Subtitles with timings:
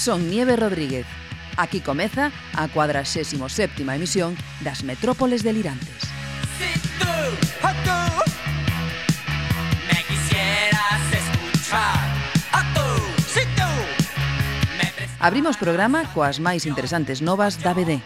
[0.00, 1.06] son Nieve Rodríguez.
[1.58, 6.08] Aquí comeza a 47ª emisión das Metrópoles Delirantes.
[15.20, 18.00] Abrimos programa coas máis interesantes novas da BD.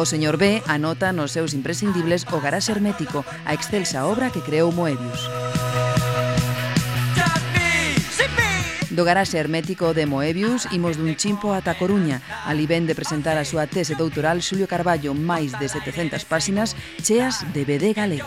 [0.00, 4.72] O señor B anota nos seus imprescindibles o garaxe hermético, a excelsa obra que creou
[4.72, 5.37] Moebius.
[8.98, 12.18] Do garaxe hermético de Moebius imos dun chimpo ata Coruña,
[12.50, 17.46] ali ven de presentar a súa tese doutoral Xulio Carballo máis de 700 páxinas cheas
[17.54, 18.26] de BD galego.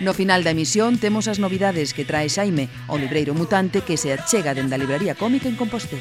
[0.00, 4.16] No final da emisión temos as novidades que trae Xaime, o libreiro mutante que se
[4.16, 6.00] achega dende a librería cómica en Compostela.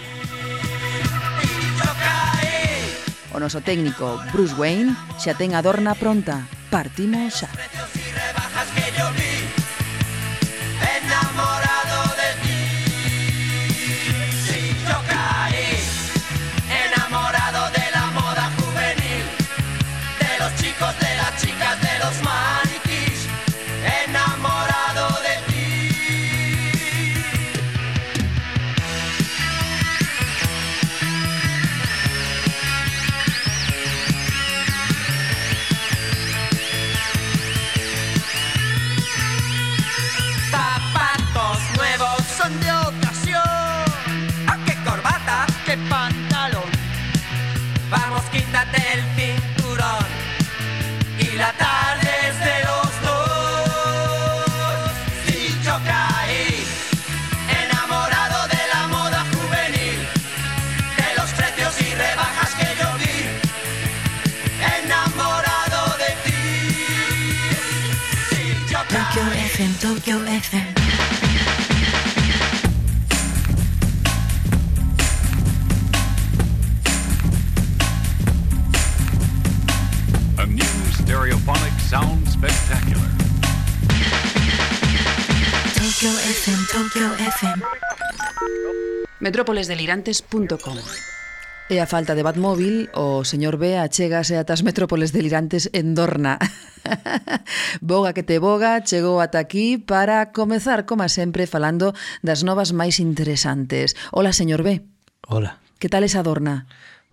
[3.36, 6.48] O noso técnico Bruce Wayne xa ten a dorna pronta.
[6.72, 7.52] Partimos xa.
[89.70, 90.78] metrópolesdelirantes.com
[91.70, 96.42] E a falta de Batmóvil, o señor B achégase ata as metrópoles delirantes en Dorna.
[97.86, 101.94] boga que te boga, chegou ata aquí para comezar, como sempre, falando
[102.26, 103.94] das novas máis interesantes.
[104.10, 104.82] Hola, señor B.
[105.30, 105.62] Hola.
[105.78, 106.66] Que tal esa Dorna?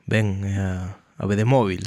[0.08, 0.88] Ben, eh,
[1.20, 1.84] a B de móvil.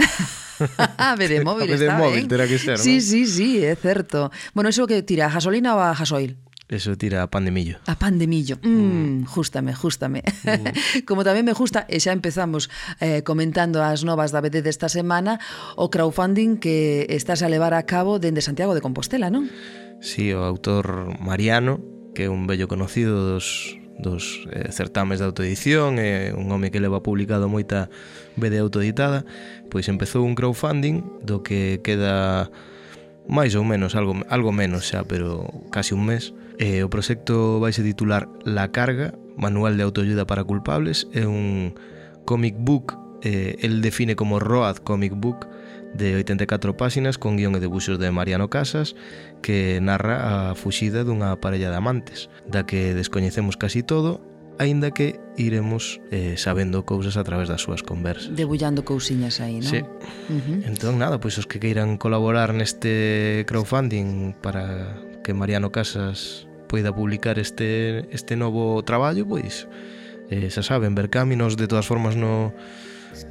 [0.78, 2.30] a B de móvil, a B de está móvil, ben.
[2.30, 3.02] terá que ser, Sí, ¿no?
[3.02, 4.30] sí, sí, é certo.
[4.54, 6.38] Bueno, iso que tira, gasolina ou a gasoil?
[6.70, 7.82] Eso tira a pan de millo.
[7.90, 8.62] A pan de millo.
[8.62, 9.26] Mm, mm.
[9.26, 10.22] Justame, justame.
[10.46, 11.02] Mm.
[11.10, 12.70] Como tamén me gusta, e xa empezamos
[13.02, 15.42] eh, comentando as novas da BD desta semana,
[15.82, 19.50] o crowdfunding que estás a levar a cabo dende Santiago de Compostela, non?
[19.98, 21.82] Sí, o autor Mariano,
[22.14, 26.70] que é un bello conocido dos, dos eh, certames de autoedición é eh, un home
[26.70, 27.92] que leva publicado moita
[28.40, 29.28] BD autoeditada
[29.68, 32.48] pois empezou un crowdfunding do que queda
[33.30, 36.34] máis ou menos, algo, algo menos xa, pero casi un mes.
[36.58, 41.78] Eh, o proxecto vai se titular La Carga, Manual de Autoayuda para Culpables, é un
[42.26, 45.48] comic book, eh, el define como Road Comic Book,
[45.94, 48.94] de 84 páxinas con guión e debuxos de Mariano Casas
[49.42, 54.22] que narra a fuxida dunha parella de amantes da que descoñecemos casi todo
[54.60, 58.36] aínda que iremos eh, sabendo cousas a través das súas conversas.
[58.36, 59.72] Debullando cousiñas aí, non?
[59.72, 59.80] Sí.
[59.82, 60.68] Uh -huh.
[60.68, 67.40] Entón, nada, pois os que queiran colaborar neste crowdfunding para que Mariano Casas poida publicar
[67.40, 69.66] este, este novo traballo, pois
[70.30, 72.54] eh, xa saben, ver caminos de todas formas no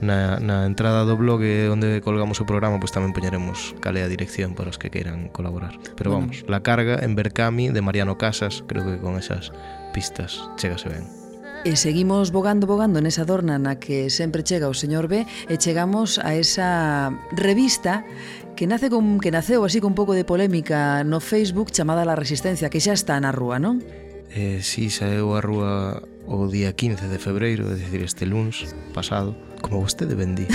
[0.00, 1.40] na, na entrada do blog
[1.70, 5.78] onde colgamos o programa pois tamén poñeremos cale a dirección para os que queiran colaborar
[5.94, 6.28] pero bueno.
[6.28, 9.54] vamos, la carga en Bercami de Mariano Casas creo que con esas
[9.94, 11.17] pistas chegase ben
[11.66, 16.22] E seguimos bogando, bogando nesa dorna na que sempre chega o señor B e chegamos
[16.22, 18.06] a esa revista
[18.55, 22.14] que nace con, que naceu así con un pouco de polémica no Facebook chamada La
[22.14, 23.82] Resistencia, que xa está na rúa, non?
[24.31, 28.70] Eh, si, sí, saeu a rúa o día 15 de febreiro, é dicir, este luns
[28.94, 30.46] pasado, como vostede vendí.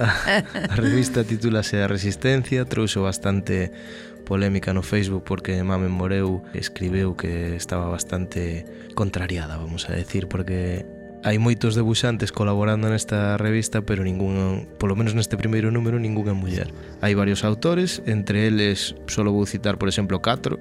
[0.00, 0.40] a,
[0.72, 3.74] a revista titúlase A Resistencia, trouxo bastante
[4.24, 8.64] polémica no Facebook porque Mamen Moreu escribeu que estaba bastante
[8.96, 10.88] contrariada, vamos a decir, porque
[11.24, 16.36] hai moitos debuxantes colaborando nesta revista, pero ningún, polo menos neste primeiro número, ningún é
[16.36, 16.68] muller.
[17.00, 20.60] Hai varios autores, entre eles só vou citar, por exemplo, catro,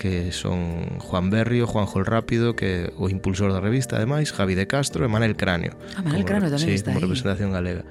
[0.00, 4.64] que son Juan Berrio, Juan Jol Rápido, que o impulsor da revista, ademais, Javi de
[4.64, 5.76] Castro e Manel Cráneo.
[5.92, 7.04] Ah, Manel Cráneo tamén sí, está aí.
[7.04, 7.84] representación galega.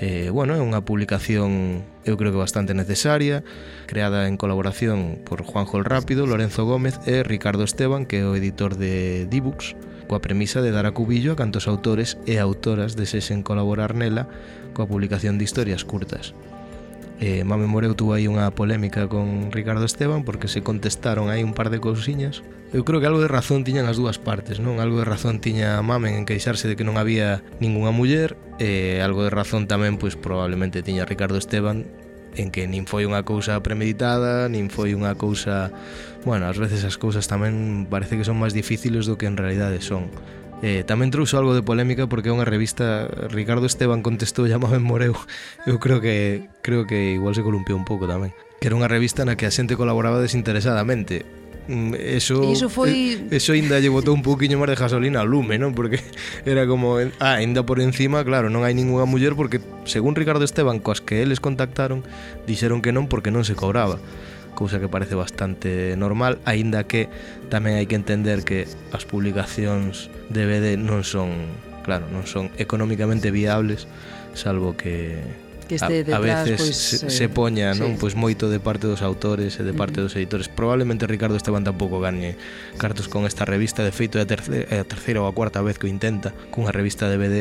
[0.00, 3.44] Eh, bueno, é unha publicación eu creo que bastante necesaria,
[3.84, 8.32] creada en colaboración por Juanjo el Rápido, Lorenzo Gómez e Ricardo Esteban, que é o
[8.32, 9.76] editor de Dibux,
[10.08, 14.24] coa premisa de dar a cubillo a cantos autores e autoras desexen colaborar nela
[14.72, 16.32] coa publicación de historias curtas.
[17.20, 21.52] Eh, Mame Moreu tuvo aí unha polémica con Ricardo Esteban porque se contestaron aí un
[21.52, 22.40] par de cousiñas.
[22.72, 24.80] Eu creo que algo de razón tiñan as dúas partes, non?
[24.80, 29.20] Algo de razón tiña Mame en queixarse de que non había ningunha muller e algo
[29.20, 31.84] de razón tamén pois probablemente tiña Ricardo Esteban
[32.40, 35.68] en que nin foi unha cousa premeditada, nin foi unha cousa...
[36.24, 39.84] Bueno, ás veces as cousas tamén parece que son máis difíciles do que en realidade
[39.84, 40.08] son.
[40.60, 44.84] Eh, tamén trouxo algo de polémica porque é unha revista Ricardo Esteban contestou chamado en
[44.84, 45.16] Moreu
[45.64, 49.24] eu creo que creo que igual se columpiou un pouco tamén que era unha revista
[49.24, 51.24] na que a xente colaboraba desinteresadamente
[51.64, 55.56] mm, eso iso foi eso ainda lle botou un poquinho máis de gasolina ao lume,
[55.56, 55.72] non?
[55.72, 56.04] Porque
[56.44, 60.84] era como ah, ainda por encima, claro, non hai ningunha muller porque según Ricardo Esteban,
[60.84, 62.04] coas que eles contactaron,
[62.44, 63.96] dixeron que non porque non se cobraba
[64.54, 67.08] cousa que parece bastante normal, aínda que
[67.48, 71.50] tamén hai que entender que as publicacións DVD non son,
[71.82, 73.88] claro, non son económicamente viables,
[74.34, 75.18] salvo que
[75.70, 77.78] que este detrás, a veces pois, se, eh, se poña sí.
[77.78, 80.10] non pois moito de parte dos autores e de parte uh -huh.
[80.10, 80.50] dos editores.
[80.50, 82.34] Probablemente Ricardo Esteban tampouco gañe
[82.74, 85.78] cartos con esta revista, de feito é a, terce, a terceira ou a cuarta vez
[85.78, 87.36] que o intenta cunha revista de BD.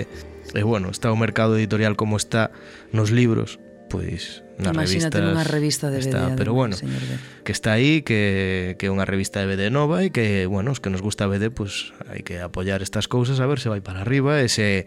[0.54, 2.54] E bueno, está o mercado editorial como está
[2.94, 3.58] nos libros,
[3.90, 6.12] pois na Imagínate nunha revista de BD.
[6.12, 7.16] Está, pero bueno, señor B.
[7.48, 10.92] que está aí, que é unha revista de BD nova e que, bueno, os que
[10.92, 14.44] nos gusta BD, pues, hai que apoiar estas cousas a ver se vai para arriba
[14.44, 14.84] e se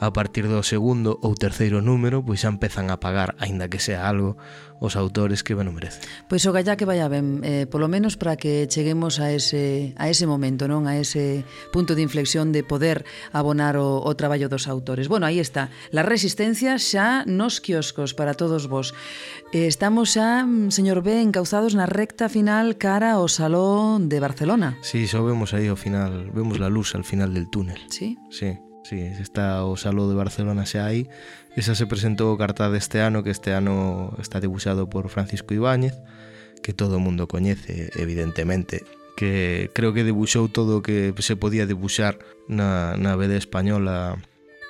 [0.00, 3.76] a partir do segundo ou terceiro número, pois pues, xa empezan a pagar, aínda que
[3.76, 4.40] sea algo,
[4.80, 6.00] os autores que ben o merece.
[6.26, 10.08] Pois o gallá que vaya ben, eh, polo menos para que cheguemos a ese, a
[10.08, 14.64] ese momento, non a ese punto de inflexión de poder abonar o, o traballo dos
[14.66, 15.06] autores.
[15.06, 18.96] Bueno, aí está, la resistencia xa nos quioscos para todos vos.
[19.52, 24.80] Eh, estamos xa, mm, señor B, encauzados na recta final cara ao Salón de Barcelona.
[24.80, 27.76] Sí, só vemos aí ao final, vemos la luz al final del túnel.
[27.92, 28.16] Sí?
[28.32, 28.56] Sí.
[28.90, 31.06] Sí, está o Saló de Barcelona xa aí.
[31.54, 35.94] Esa se presentou o cartaz deste ano, que este ano está debuxado por Francisco Ibáñez,
[36.58, 38.82] que todo o mundo coñece, evidentemente,
[39.14, 42.18] que creo que debuxou todo o que se podía debuxar
[42.50, 44.18] na, na BD española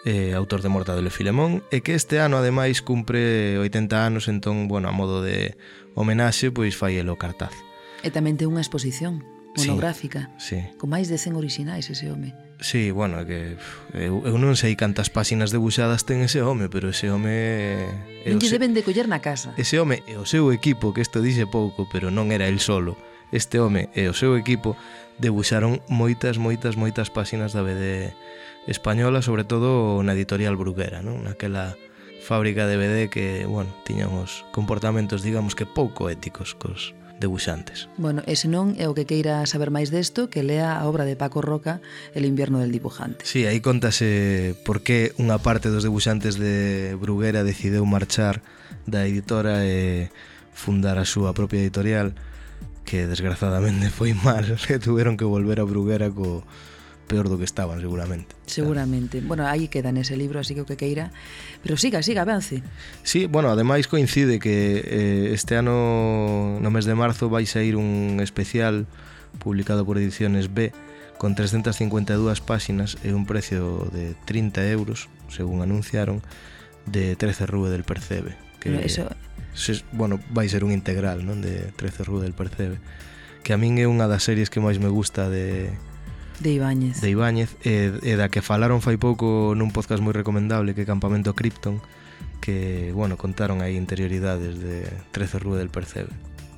[0.04, 4.68] eh, autor de Mortadelo e Filemón, e que este ano ademais cumpre 80 anos, entón,
[4.68, 5.56] bueno, a modo de
[5.96, 7.56] homenaxe, pois fai el o cartaz.
[8.04, 9.24] E tamén ten unha exposición
[9.56, 10.76] monográfica, sí, sí.
[10.76, 12.49] con máis de 100 orixinais ese home.
[12.60, 13.56] Sí, bueno, que
[13.96, 17.32] eu, eu non sei cantas páxinas debuxadas ten ese home, pero ese home...
[18.20, 19.56] Eh, non lle deben de coller na casa.
[19.56, 23.00] Ese home e o seu equipo, que isto dixe pouco, pero non era el solo.
[23.32, 24.76] Este home e o seu equipo
[25.16, 28.12] debuxaron moitas, moitas, moitas páxinas da BD
[28.68, 31.24] española, sobre todo na editorial Bruguera, non?
[31.24, 31.80] Naquela
[32.20, 37.86] fábrica de BD que, bueno, tiñan os comportamentos, digamos que pouco éticos cos, debuxantes.
[38.00, 41.14] Bueno, e senón é o que queira saber máis desto que lea a obra de
[41.14, 41.84] Paco Roca
[42.16, 43.28] El invierno del dibujante.
[43.28, 48.40] Sí, aí contase por que unha parte dos debuxantes de Bruguera decideu marchar
[48.88, 50.08] da editora e
[50.56, 52.16] fundar a súa propia editorial
[52.88, 56.42] que desgraciadamente foi mal, e tuveron que volver a Bruguera co,
[57.10, 58.38] peor do que estaban, seguramente.
[58.46, 59.18] Seguramente.
[59.18, 59.26] Claro.
[59.26, 61.10] Bueno, aí queda nese libro, así que o que queira.
[61.66, 62.62] Pero siga, siga, avance.
[63.02, 68.22] Sí, bueno, ademais coincide que eh, este ano, no mes de marzo, vai sair un
[68.22, 68.86] especial
[69.42, 70.70] publicado por Ediciones B
[71.18, 76.22] con 352 páxinas e un precio de 30 euros, según anunciaron,
[76.86, 78.38] de 13 Rúe del Percebe.
[78.62, 79.10] Que, Pero eso...
[79.52, 82.78] se, bueno, vai ser un integral non de 13 Rúe del Percebe
[83.42, 85.72] que a min é unha das series que máis me gusta de,
[86.40, 90.74] de Ibáñez de Ibáñez e, e da que falaron fai pouco nun podcast moi recomendable
[90.74, 91.78] que é Campamento Krypton
[92.40, 96.10] que, bueno, contaron aí interioridades de 13 Rúa del Percebe.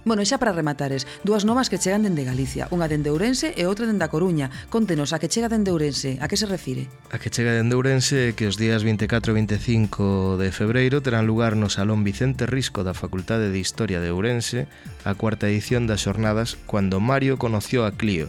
[0.05, 3.87] Bueno, xa para rematares, dúas novas que chegan dende Galicia, unha dende Ourense e outra
[3.87, 4.51] dende a Coruña.
[4.67, 6.91] Contenos, a que chega dende Ourense, a que se refire?
[7.15, 11.31] A que chega dende Ourense é que os días 24 e 25 de febreiro terán
[11.31, 14.67] lugar no Salón Vicente Risco da Facultade de Historia de Ourense
[15.07, 18.27] a cuarta edición das xornadas Cuando Mario conoció a Clio,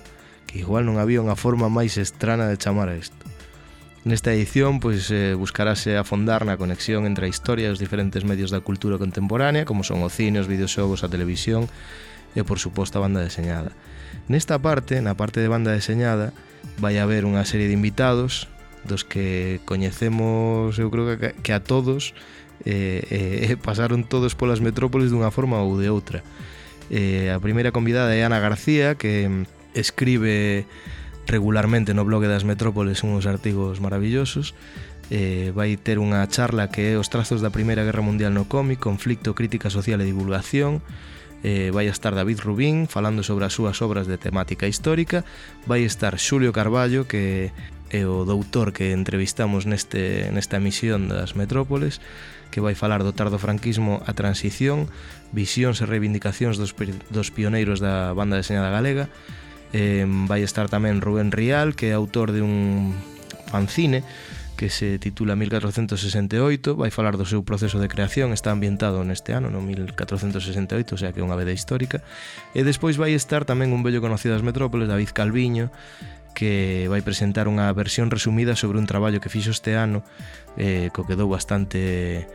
[0.54, 3.26] que igual non había unha forma máis estrana de chamar a isto.
[4.06, 8.54] Nesta edición pois eh, buscarase afondar na conexión entre a historia e os diferentes medios
[8.54, 11.66] da cultura contemporánea, como son o cine, os videoxogos, a televisión
[12.38, 13.74] e, por suposto, a banda deseñada.
[14.30, 16.38] Nesta parte, na parte de banda deseñada,
[16.78, 18.46] vai haber unha serie de invitados
[18.86, 22.14] dos que coñecemos, eu creo que, que a todos,
[22.62, 26.22] eh, eh, pasaron todos polas metrópoles dunha forma ou de outra.
[26.94, 30.66] Eh, a primeira convidada é Ana García, que escribe
[31.28, 34.54] regularmente no blog das Metrópoles uns artigos maravillosos
[35.10, 38.80] eh, vai ter unha charla que é os trazos da Primeira Guerra Mundial no cómic,
[38.80, 40.82] conflicto, crítica social e divulgación.
[41.44, 45.28] Eh, vai estar David Rubín falando sobre as súas obras de temática histórica.
[45.68, 47.52] Vai estar Xulio Carballo, que
[47.92, 52.00] é o doutor que entrevistamos neste, nesta emisión das Metrópoles,
[52.50, 54.88] que vai falar do tardo franquismo a transición,
[55.36, 56.72] visións e reivindicacións dos,
[57.12, 59.12] dos pioneiros da banda deseñada galega
[59.74, 62.94] Eh, vai estar tamén Rubén Rial, que é autor de un
[63.50, 64.06] fanzine
[64.56, 69.50] que se titula 1468, vai falar do seu proceso de creación, está ambientado neste ano,
[69.50, 72.06] no 1468, o sea que é unha veda histórica.
[72.54, 75.74] E despois vai estar tamén un bello conocido das metrópoles, David Calviño,
[76.38, 80.06] que vai presentar unha versión resumida sobre un traballo que fixo este ano,
[80.56, 82.30] eh, co que dou bastante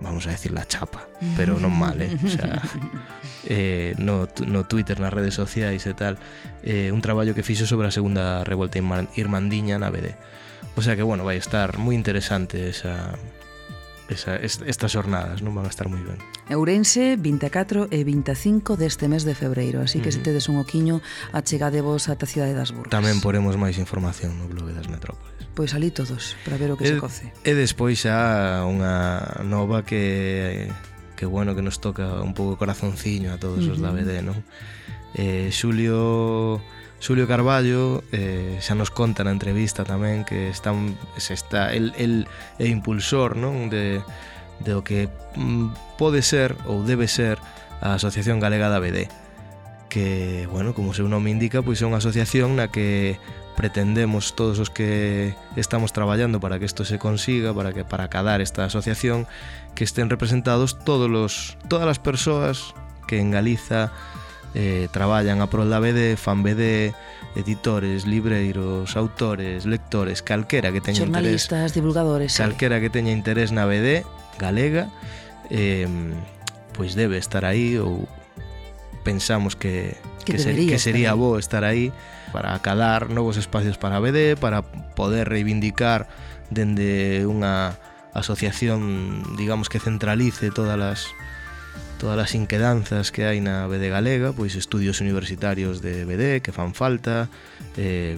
[0.00, 2.14] vamos a decir la chapa, pero non mal, eh?
[2.14, 2.62] o sea,
[3.44, 6.18] eh, no, no Twitter, nas redes sociais e tal,
[6.62, 8.78] eh, un traballo que fixo sobre a segunda revolta
[9.16, 10.14] irmandiña na BD.
[10.78, 13.18] O sea que, bueno, vai estar moi interesante esa,
[14.08, 16.16] esa, est, estas xornadas non van a estar moi ben.
[16.52, 20.16] Ourense 24 e 25 deste mes de febreiro, así que mm.
[20.16, 22.92] se tedes un oquiño, achegadevos ata a cidade das Burgas.
[22.92, 25.44] Tamén poremos máis información no blog das Metrópoles.
[25.52, 27.24] Pois ali todos, para ver o que e, se coce.
[27.44, 30.72] E despois xa unha nova que
[31.18, 33.76] que bueno que nos toca un pouco corazonciño a todos uh -huh.
[33.76, 34.38] os da BD, non?
[35.18, 36.62] Eh, Xulio
[36.98, 40.74] Xulio Carballo eh, xa nos conta na entrevista tamén que está,
[41.16, 42.26] se está el, el
[42.58, 43.70] é impulsor non?
[43.70, 44.02] De,
[44.62, 45.06] de o que
[45.38, 47.38] mm, pode ser ou debe ser
[47.78, 49.06] a Asociación Galega da BD
[49.88, 53.16] que, bueno, como seu nome indica, pois é unha asociación na que
[53.56, 58.38] pretendemos todos os que estamos traballando para que isto se consiga, para que para cadar
[58.38, 59.26] esta asociación
[59.74, 62.76] que estén representados todos los todas as persoas
[63.08, 63.90] que en Galiza
[64.54, 66.64] eh, traballan a prol da BD, de BD,
[67.36, 74.04] editores, libreiros, autores, lectores, calquera que teña interés, divulgadores, calquera que teña interés na BD
[74.38, 74.88] galega,
[75.50, 75.88] eh,
[76.72, 78.08] pois debe estar aí ou
[79.04, 81.92] pensamos que que, que, ser, que sería bo estar aí
[82.32, 84.62] para acadar novos espacios para a BD, para
[84.92, 86.08] poder reivindicar
[86.52, 87.76] dende unha
[88.16, 91.00] asociación, digamos que centralice todas as
[91.98, 96.72] todas as inquedanzas que hai na BD Galega, pois estudios universitarios de BD que fan
[96.72, 97.26] falta,
[97.74, 98.14] eh,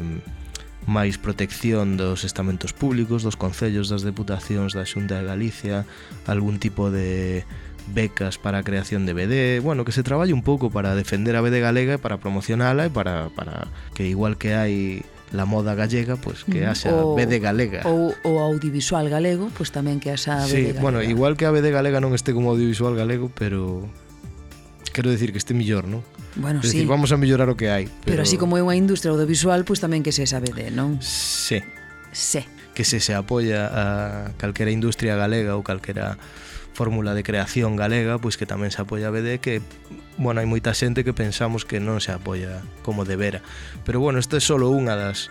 [0.85, 5.89] máis protección dos estamentos públicos, dos concellos, das deputacións, da Xunta de Galicia,
[6.29, 7.49] algún tipo de
[7.91, 11.41] becas para a creación de BD, bueno, que se traballe un pouco para defender a
[11.41, 16.17] BD galega e para promocionala e para, para que igual que hai la moda gallega,
[16.17, 17.87] pois pues, que haxa o, BD galega.
[17.87, 20.83] Ou o audiovisual galego, pois pues, tamén que haxa BD sí, galega.
[20.83, 23.87] bueno, igual que a BD galega non este como audiovisual galego, pero
[24.91, 26.03] quero decir que este mellor, non?
[26.35, 26.83] Bueno, es sí.
[26.83, 27.87] Decir, vamos a mellorar o que hai.
[27.87, 28.19] Pero...
[28.19, 30.99] pero así como é unha industria audiovisual, pois pues, tamén que se esa de, non?
[30.99, 31.63] Sí.
[32.11, 32.43] Sí.
[32.75, 33.85] Que se se apoia a
[34.35, 36.19] calquera industria galega ou calquera
[36.73, 39.61] fórmula de creación galega, pois que tamén se apoia a BD, que,
[40.17, 43.43] bueno, hai moita xente que pensamos que non se apoia como debera.
[43.85, 45.29] Pero, bueno, isto é só unha das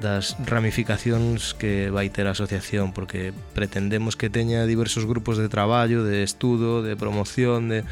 [0.00, 6.02] das ramificacións que vai ter a asociación porque pretendemos que teña diversos grupos de traballo,
[6.02, 7.86] de estudo, de promoción, de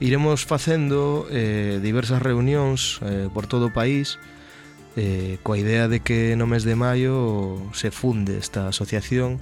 [0.00, 4.20] iremos facendo eh diversas reunións eh por todo o país
[4.96, 9.40] eh coa idea de que no mes de maio se funde esta asociación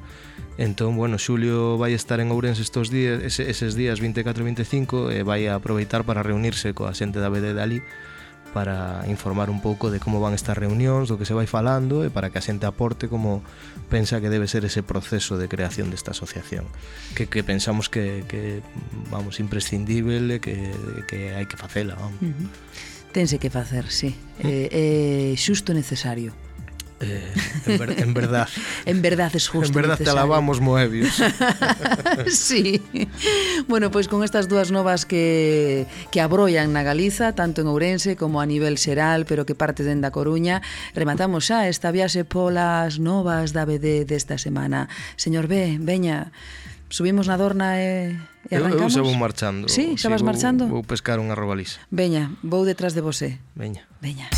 [0.61, 5.09] Entón, bueno, Xulio vai estar en Ourense estos días, ese, eses días 24 e 25
[5.09, 7.81] e vai a aproveitar para reunirse coa xente da BD de ali
[8.53, 12.13] para informar un pouco de como van estas reunións, do que se vai falando e
[12.13, 13.41] para que a xente aporte como
[13.89, 16.69] pensa que debe ser ese proceso de creación desta asociación
[17.17, 18.61] que, que pensamos que, que
[19.09, 20.77] vamos, imprescindible que,
[21.09, 22.21] que hai que facela vamos.
[22.21, 22.49] Uh -huh.
[23.17, 24.13] Tense que facer, sí.
[24.13, 24.45] Mm.
[24.45, 26.37] Eh, eh, xusto necesario
[27.01, 27.33] Eh,
[27.67, 28.49] en, ver, en verdad.
[28.85, 29.67] en verdad es justo.
[29.67, 30.15] En verdad necesario.
[30.15, 31.23] te alabamos, Moebius.
[32.29, 32.83] sí.
[33.69, 38.17] Bueno, pois pues con estas dúas novas que, que abrollan na Galiza, tanto en Ourense
[38.17, 40.61] como a nivel xeral, pero que parte den da Coruña,
[40.93, 44.93] rematamos xa esta viaxe polas novas da BD desta semana.
[45.17, 46.33] Señor B, veña,
[46.93, 48.13] subimos na dorna e...
[48.49, 48.93] E arrancamos?
[48.97, 49.65] Eu, eu xa vou marchando.
[49.73, 50.69] Sí, xa vas sí, marchando?
[50.69, 51.81] Vou, vou pescar unha robalisa.
[51.89, 53.41] Veña, vou detrás de vosé.
[53.57, 53.89] Veña.
[54.05, 54.29] Veña.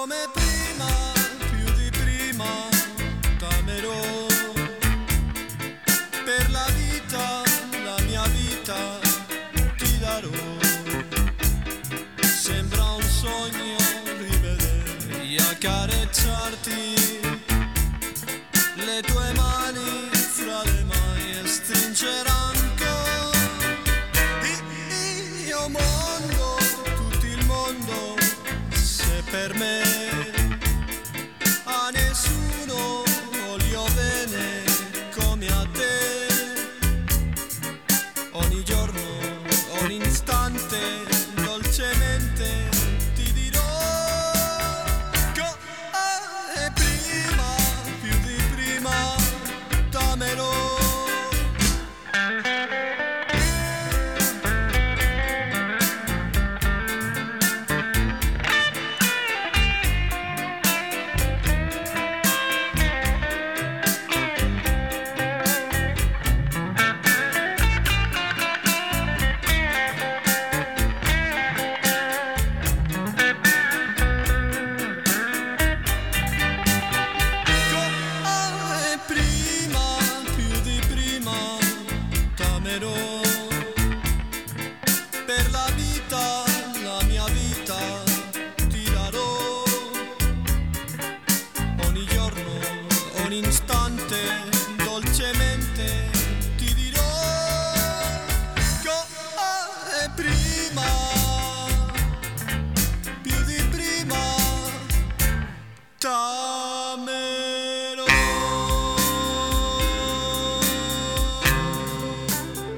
[0.00, 1.12] come prima,
[1.50, 2.68] più di prima,
[3.36, 4.26] t'amerò.
[6.24, 7.42] Per la vita,
[7.82, 9.00] la mia vita,
[9.76, 10.30] ti darò.
[12.20, 13.76] Sembra un sogno
[14.18, 16.97] rivedere e accarezzarti.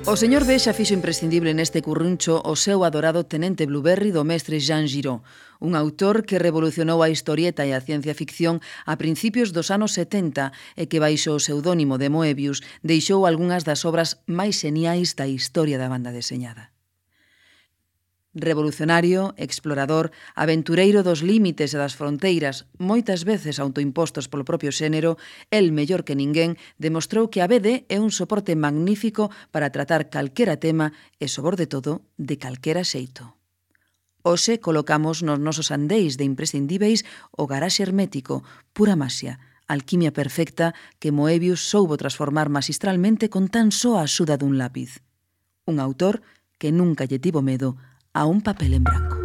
[0.08, 4.56] O señor B xa fixo imprescindible neste curruncho o seu adorado Tenente Blueberry do mestre
[4.56, 5.20] Jean Giraud,
[5.60, 10.56] un autor que revolucionou a historieta e a ciencia ficción a principios dos anos 70
[10.72, 15.76] e que baixo o seudónimo de Moebius deixou algunhas das obras máis geniais da historia
[15.76, 16.72] da banda deseñada.
[18.32, 25.18] Revolucionario, explorador, aventureiro dos límites e das fronteiras, moitas veces autoimpostos polo propio xénero,
[25.50, 30.62] el mellor que ninguén demostrou que a BD é un soporte magnífico para tratar calquera
[30.62, 33.34] tema e, sobre todo, de calquera xeito.
[34.22, 37.02] Ose colocamos nos nosos andéis de imprescindíveis
[37.34, 43.98] o garaxe hermético, pura masia, alquimia perfecta que Moebius soubo transformar magistralmente con tan só
[43.98, 45.02] a axuda dun lápiz.
[45.66, 46.22] Un autor
[46.62, 47.74] que nunca lle tivo medo
[48.12, 49.16] a un papel en blanco.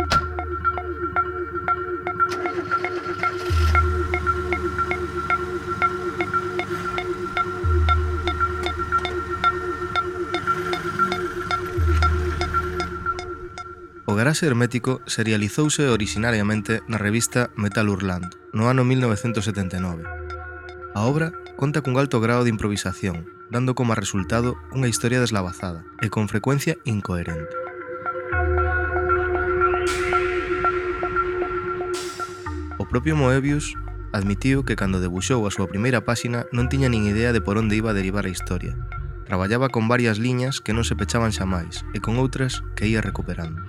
[14.05, 20.05] O garaxe hermético serializouse originariamente na revista Metal Hurland no ano 1979.
[20.93, 26.13] A obra conta cun alto grao de improvisación, dando como resultado unha historia deslavazada e
[26.13, 27.64] con frecuencia incoherente.
[32.95, 33.75] propio Moebius
[34.13, 37.75] admitiu que cando debuxou a súa primeira páxina non tiña nin idea de por onde
[37.75, 38.71] iba a derivar a historia.
[39.27, 43.03] Traballaba con varias liñas que non se pechaban xa máis e con outras que ia
[43.03, 43.67] recuperando.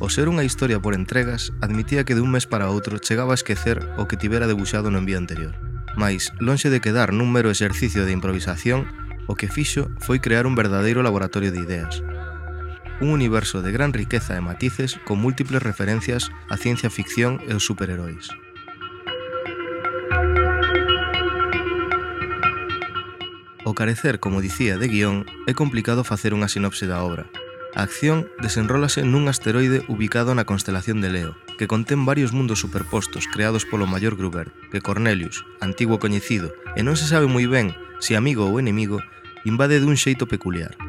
[0.00, 3.40] O ser unha historia por entregas admitía que de un mes para outro chegaba a
[3.40, 5.52] esquecer o que tivera debuxado no envío anterior.
[5.92, 8.88] Mais, lonxe de quedar nun mero exercicio de improvisación,
[9.28, 12.00] o que fixo foi crear un verdadeiro laboratorio de ideas,
[13.00, 17.64] un universo de gran riqueza e matices con múltiples referencias á ciencia ficción e os
[17.64, 18.32] superheróis.
[23.66, 27.26] O carecer, como dicía, de guión, é complicado facer unha sinopse da obra.
[27.74, 33.26] A acción desenrólase nun asteroide ubicado na constelación de Leo, que contén varios mundos superpostos
[33.26, 38.14] creados polo maior Gruber, que Cornelius, antigo coñecido, e non se sabe moi ben se
[38.14, 39.02] amigo ou enemigo,
[39.42, 40.85] invade dun xeito peculiar.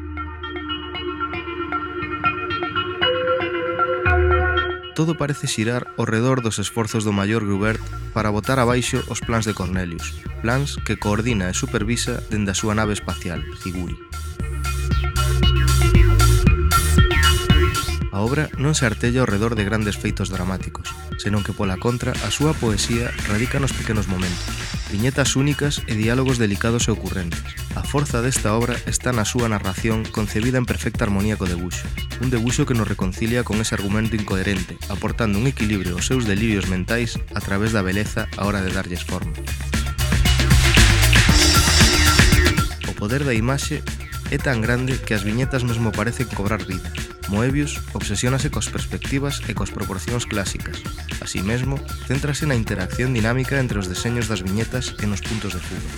[4.98, 7.78] todo parece xirar ao redor dos esforzos do maior Grubert
[8.10, 12.74] para botar abaixo os plans de Cornelius, plans que coordina e supervisa dende a súa
[12.74, 13.94] nave espacial, Figuri.
[18.28, 22.28] obra non se artella ao redor de grandes feitos dramáticos, senón que pola contra a
[22.28, 24.44] súa poesía radica nos pequenos momentos,
[24.92, 27.40] viñetas únicas e diálogos delicados e ocurrentes.
[27.72, 31.88] A forza desta obra está na súa narración concebida en perfecta armonía co debuxo,
[32.20, 36.68] un debuxo que nos reconcilia con ese argumento incoherente, aportando un equilibrio aos seus delirios
[36.68, 39.32] mentais a través da beleza a hora de darlles forma.
[42.84, 43.80] O poder da imaxe
[44.28, 46.92] é tan grande que as viñetas mesmo parecen cobrar vida.
[47.28, 50.80] Moebius obsesiónase cos perspectivas e cos proporcións clásicas.
[51.20, 51.76] Así mesmo,
[52.08, 55.92] céntrase na interacción dinámica entre os deseños das viñetas e nos puntos de fuga.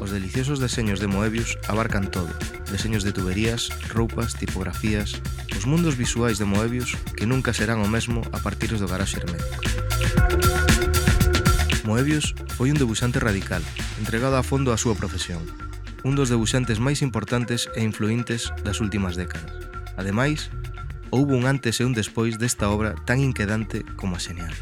[0.00, 2.32] Os deliciosos deseños de Moebius abarcan todo,
[2.72, 5.20] deseños de tuberías, roupas, tipografías,
[5.52, 9.60] os mundos visuais de Moebius que nunca serán o mesmo a partir do garaxe hermético.
[11.84, 13.60] Moebius foi un debuxante radical,
[14.00, 15.44] entregado a fondo á súa profesión,
[16.04, 19.52] un dos debuxantes máis importantes e influintes das últimas décadas.
[19.96, 20.48] Ademais,
[21.10, 24.52] houbo un antes e un despois desta obra tan inquedante como a xenial.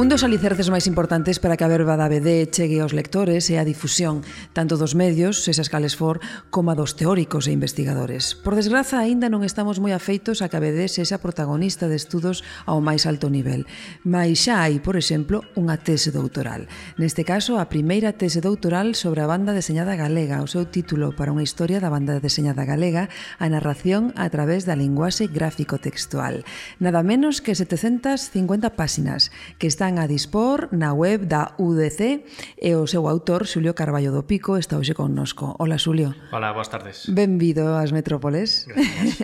[0.00, 3.60] Un dos alicerces máis importantes para que a verba da BD chegue aos lectores é
[3.60, 4.24] a difusión
[4.56, 8.32] tanto dos medios, esas cales for, como a dos teóricos e investigadores.
[8.32, 12.40] Por desgraza, aínda non estamos moi afeitos a que a BD sexa protagonista de estudos
[12.64, 13.68] ao máis alto nivel.
[14.00, 16.64] Mais xa hai, por exemplo, unha tese doutoral.
[16.96, 21.28] Neste caso, a primeira tese doutoral sobre a banda deseñada galega, o seu título para
[21.28, 26.48] unha historia da banda deseñada galega, a narración a través da linguaxe gráfico-textual.
[26.80, 29.28] Nada menos que 750 páxinas
[29.60, 32.22] que está están a dispor na web da UDC
[32.54, 35.58] e o seu autor Xulio Carballo do Pico está hoxe connosco.
[35.58, 36.14] Ola Xulio.
[36.30, 37.10] Ola, boas tardes.
[37.10, 38.70] Benvido ás Metrópoles.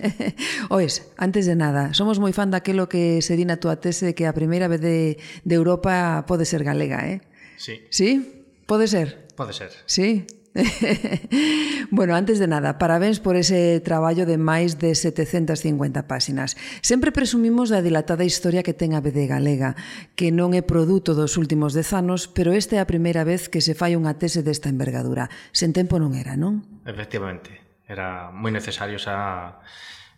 [0.75, 4.27] Oes, antes de nada, somos moi fan daquelo que se di na túa tese que
[4.27, 7.23] a primeira vez de, de Europa pode ser galega, eh?
[7.63, 7.87] Sí.
[7.95, 8.43] Sí?
[8.67, 9.31] Pode ser?
[9.39, 9.71] Pode ser.
[9.87, 10.27] Sí?
[11.91, 16.57] bueno, antes de nada, parabéns por ese traballo de máis de 750 páxinas.
[16.81, 19.77] Sempre presumimos da dilatada historia que ten a BD Galega,
[20.17, 23.61] que non é produto dos últimos dez anos, pero esta é a primeira vez que
[23.61, 25.29] se fai unha tese desta envergadura.
[25.53, 26.65] Sen tempo non era, non?
[26.89, 27.85] Efectivamente.
[27.87, 29.61] Era moi necesario xa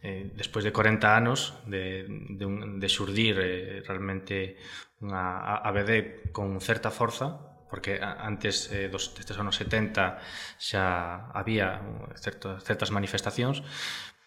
[0.03, 4.55] eh, despois de 40 anos de, de, un, de xurdir eh, realmente
[5.03, 10.19] unha ABD con certa forza porque antes eh, dos, destes anos 70
[10.57, 13.63] xa había eh, certo, certas manifestacións,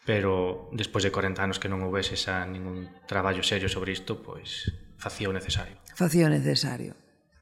[0.05, 4.69] pero despois de 40 anos que non houvese xa ningún traballo serio sobre isto, pois
[4.97, 5.77] facía o necesario.
[5.93, 6.97] Facía o necesario.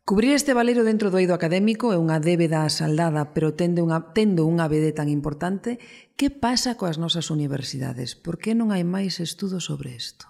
[0.09, 4.49] Cubrir este valero dentro do eido académico é unha débeda asaldada, pero tendo unha, tendo
[4.49, 5.77] unha BD tan importante,
[6.17, 8.17] que pasa coas nosas universidades?
[8.17, 10.25] Por que non hai máis estudos sobre isto?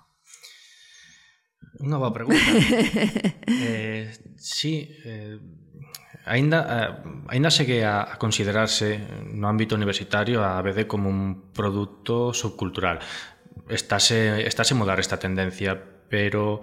[1.79, 2.39] Nova pregunta.
[3.47, 5.39] eh, sí, eh,
[6.25, 6.91] ainda, eh,
[7.27, 8.99] ainda segue a, a considerarse
[9.31, 12.99] no ámbito universitario a ABD como un produto subcultural.
[13.69, 16.61] Estase, estase mudar esta tendencia, pero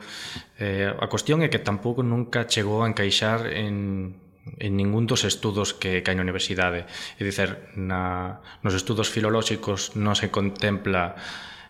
[0.58, 4.20] eh, a cuestión é que tampouco nunca chegou a encaixar en,
[4.58, 6.84] en ningún dos estudos que, que hai na universidade.
[7.16, 11.16] É dicer, na, nos estudos filolóxicos non se contempla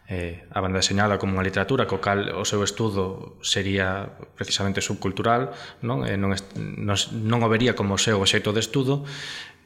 [0.09, 5.51] eh, a banda deseñada como unha literatura co cal o seu estudo sería precisamente subcultural
[5.83, 9.03] non, eh, non, nos, non o vería como o seu xeito de estudo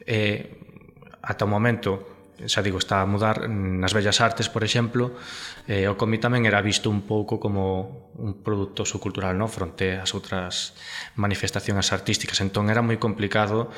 [0.09, 0.57] eh,
[1.21, 5.13] ata o momento xa digo, está a mudar mm, nas bellas artes, por exemplo,
[5.69, 9.51] eh, o cómic tamén era visto un pouco como un produto subcultural, non?
[9.51, 10.73] fronte ás outras
[11.21, 12.41] manifestacións artísticas.
[12.41, 13.69] Entón era moi complicado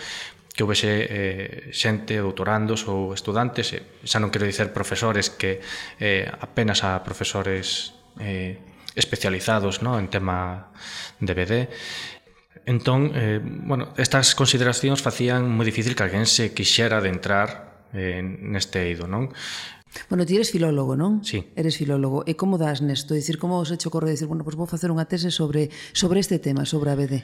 [0.54, 5.60] que houvese eh, xente, doutorandos ou estudantes, e, xa non quero dicer profesores que
[5.98, 8.62] eh, apenas a profesores eh,
[8.94, 9.98] especializados no?
[9.98, 10.70] en tema
[11.18, 11.54] de BD,
[12.66, 18.88] Entón, eh, bueno, estas consideracións facían moi difícil que alguén se quixera adentrar eh, neste
[18.88, 19.36] eido, non?
[20.08, 21.20] Bueno, ti eres filólogo, non?
[21.28, 21.44] Sí.
[21.60, 22.24] Eres filólogo.
[22.24, 23.14] E como das nesto?
[23.20, 24.16] Dicir, como os hecho corre?
[24.16, 27.20] Dicir, bueno, pois pues vou facer unha tese sobre, sobre este tema, sobre a BD.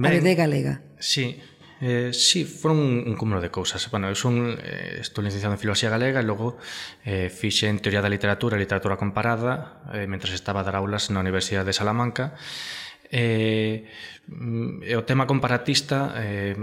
[0.00, 0.80] Ben, a BD galega.
[0.96, 1.36] Sí.
[1.80, 3.82] Eh, sí, foron un, un cúmulo de cousas.
[3.90, 6.56] Bueno, eu son, eh, estou licenciado en Filosofía Galega e logo
[7.02, 11.10] eh, fixe en Teoría da Literatura e Literatura Comparada eh, mentre estaba a dar aulas
[11.10, 12.38] na Universidade de Salamanca
[13.10, 13.84] eh,
[14.26, 16.56] mm, o tema comparatista eh,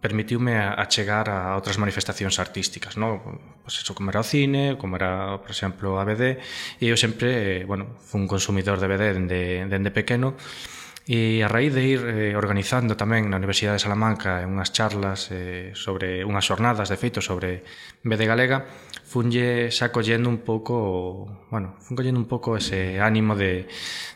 [0.00, 3.22] permitiume a, a chegar a outras manifestacións artísticas no?
[3.62, 6.42] pues eso, como era o cine como era, por exemplo, a BD
[6.82, 11.42] e eu sempre, eh, bueno, fui un consumidor de BD dende, dende pequeno e E
[11.42, 16.22] a raíz de ir eh, organizando tamén na Universidade de Salamanca unhas charlas eh, sobre
[16.22, 17.66] unhas xornadas, de feito, sobre
[18.06, 18.70] BD Galega,
[19.02, 23.66] funlle xa collendo un pouco, bueno, fun collendo un pouco ese ánimo de,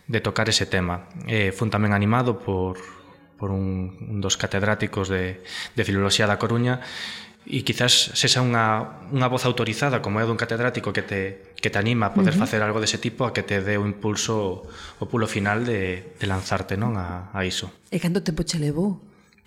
[0.07, 1.11] de tocar ese tema.
[1.27, 2.79] Eh, fun tamén animado por,
[3.35, 5.43] por un, un dos catedráticos de,
[5.75, 6.87] de Filoloxía da Coruña
[7.47, 11.79] e quizás sexa unha, unha voz autorizada como é dun catedrático que te que te
[11.79, 12.45] anima a poder uh -huh.
[12.45, 14.63] facer algo dese tipo a que te dé o impulso
[15.01, 17.73] o pulo final de, de lanzarte non a, a iso.
[17.91, 19.01] E canto tempo che levou?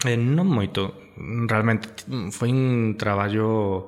[0.04, 1.92] Eh, non moito, realmente
[2.32, 3.88] foi un traballo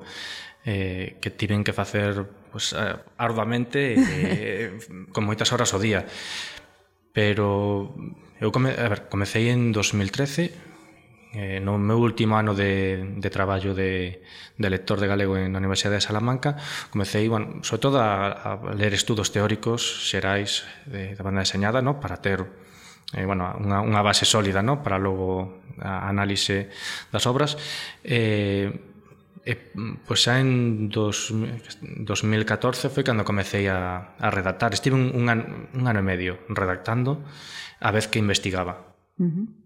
[0.64, 2.76] eh, que tiven que facer pues,
[3.16, 4.78] arduamente eh,
[5.10, 6.06] con moitas horas ao día
[7.12, 7.94] pero
[8.40, 10.71] eu come, a ver, comecei en 2013
[11.32, 14.20] eh, no meu último ano de, de traballo de,
[14.56, 16.60] de lector de galego na Universidade de Salamanca
[16.92, 22.00] comecei, bueno, sobre todo a, a ler estudos teóricos xerais de, da banda deseñada no?
[22.00, 22.44] para ter
[23.16, 24.84] eh, bueno, unha, unha base sólida no?
[24.84, 26.68] para logo a análise
[27.08, 27.56] das obras
[28.04, 28.92] eh,
[29.42, 29.58] E,
[30.06, 34.70] pois xa en dos, 2014 foi cando comecei a, a redactar.
[34.70, 37.26] Estive un, un, ano, un ano e medio redactando
[37.82, 38.94] a vez que investigaba.
[39.18, 39.61] Uh -huh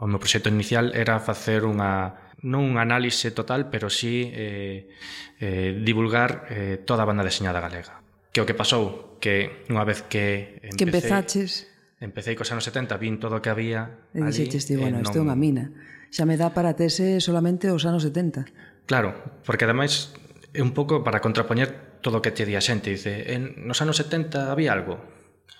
[0.00, 4.92] o meu proxecto inicial era facer unha non un análise total, pero sí eh,
[5.40, 8.04] eh, divulgar eh, toda a banda deseñada galega.
[8.30, 11.50] Que o que pasou, que unha vez que empecé, que empezaches.
[11.96, 15.22] empecé cos anos 70, vin todo o que había e dixeches, ti, bueno, isto é
[15.24, 15.72] unha mina.
[16.12, 20.12] Xa me dá para tese solamente os anos 70 claro, porque ademais
[20.54, 22.94] é un pouco para contrapoñer todo o que te di a xente.
[22.94, 25.15] Dice, en, nos anos 70 había algo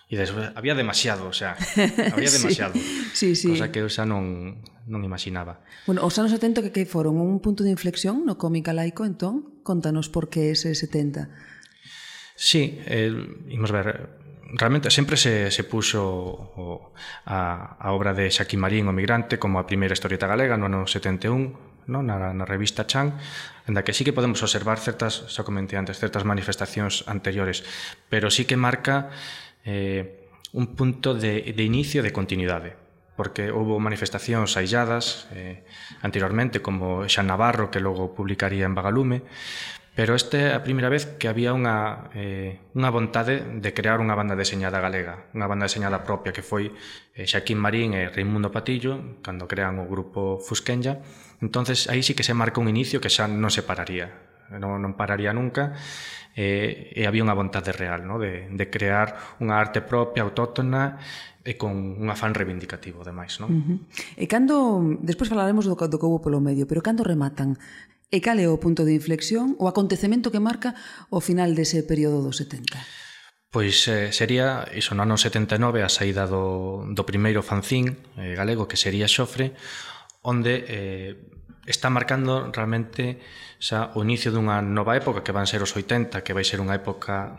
[0.07, 1.59] E despois había demasiado, o sea,
[2.14, 2.79] había demasiado.
[3.12, 3.49] sí, sí, sí.
[3.51, 5.66] Cosa que eu xa non, non imaginaba.
[5.83, 9.59] Bueno, os anos 70 que, que foron un punto de inflexión no cómic laico, entón,
[9.66, 11.27] contanos por que ese 70.
[12.38, 13.11] Sí, eh,
[13.51, 14.23] imos ver,
[14.55, 16.95] realmente sempre se, se puxo o,
[17.27, 20.87] a, a obra de Xaquín Marín, o migrante, como a primeira historieta galega no ano
[20.87, 22.03] 71, no?
[22.07, 23.19] na, na revista Chan,
[23.66, 27.66] da que sí que podemos observar certas, xa comenté antes, certas manifestacións anteriores,
[28.07, 29.11] pero sí que marca
[29.66, 32.79] eh, un punto de, de inicio de continuidade
[33.16, 35.64] porque houve manifestacións ailladas eh,
[36.05, 39.24] anteriormente como Xan Navarro que logo publicaría en Bagalume
[39.96, 44.12] pero este é a primeira vez que había unha, eh, unha vontade de crear unha
[44.12, 46.70] banda deseñada galega unha banda deseñada propia que foi
[47.16, 51.00] eh, Xaquín Marín e Raimundo Patillo cando crean o grupo Fusquenlla
[51.40, 54.12] entonces aí sí que se marca un inicio que xa non se pararía
[54.52, 55.74] non, non pararía nunca
[56.37, 58.20] eh, e había unha vontade real no?
[58.20, 61.01] de, de crear unha arte propia, autóctona
[61.40, 63.40] e con un afán reivindicativo, demais.
[63.40, 63.49] Non?
[63.49, 63.79] Uh -huh.
[64.20, 67.57] E cando, despois falaremos do, do que houve polo medio, pero cando rematan
[68.07, 70.79] E cal é o punto de inflexión, o acontecemento que marca
[71.11, 72.79] o final dese período dos 70?
[73.51, 78.70] Pois eh, sería, iso no ano 79, a saída do, do primeiro fanzín eh, galego,
[78.70, 79.59] que sería Xofre,
[80.22, 81.18] onde eh,
[81.66, 83.18] está marcando realmente
[83.59, 86.79] xa, o inicio dunha nova época que van ser os 80, que vai ser unha
[86.79, 87.37] época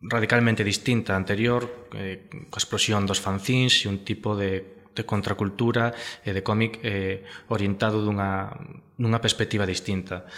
[0.00, 5.90] radicalmente distinta anterior, eh, coa explosión dos fanzins e un tipo de, de contracultura
[6.22, 8.54] e de cómic eh, orientado dunha,
[8.94, 10.30] dunha perspectiva distinta.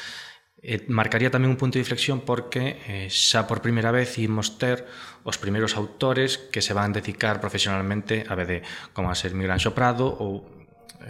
[0.61, 4.85] E marcaría tamén un punto de inflexión porque eh, xa por primeira vez imos ter
[5.25, 8.65] os primeiros autores que se van dedicar profesionalmente a BD,
[8.97, 10.60] como a ser Miguel Anxo Prado ou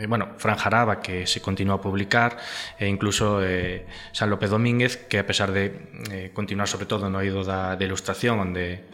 [0.00, 2.40] eh, bueno, Fran Jaraba, que se continúa a publicar,
[2.80, 5.76] e incluso eh, San López Domínguez, que a pesar de
[6.10, 8.88] eh, continuar sobre todo no oído da, da ilustración, onde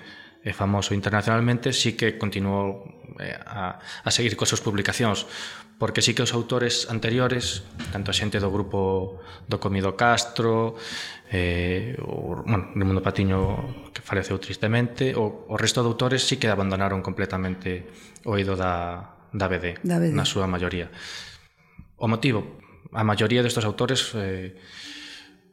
[0.46, 2.86] é famoso internacionalmente, sí que continuou
[3.18, 5.26] eh, a, a seguir coas súas publicacións,
[5.78, 9.18] porque sí que os autores anteriores, tanto a xente do grupo
[9.50, 10.78] do Comido Castro,
[11.34, 16.46] eh, o, bueno, Raimundo Patiño que faleceu tristemente, o, o resto de autores sí que
[16.46, 17.90] abandonaron completamente
[18.22, 20.12] o ido da, da BD, da BD.
[20.14, 20.90] na súa maioría.
[21.96, 22.60] O motivo,
[22.92, 24.54] a maioría destes autores eh,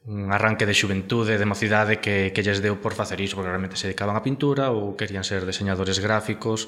[0.06, 3.80] un arranque de xuventude, de mocidade que, que lles deu por facer iso, porque realmente
[3.80, 6.68] se dedicaban á pintura ou querían ser deseñadores gráficos.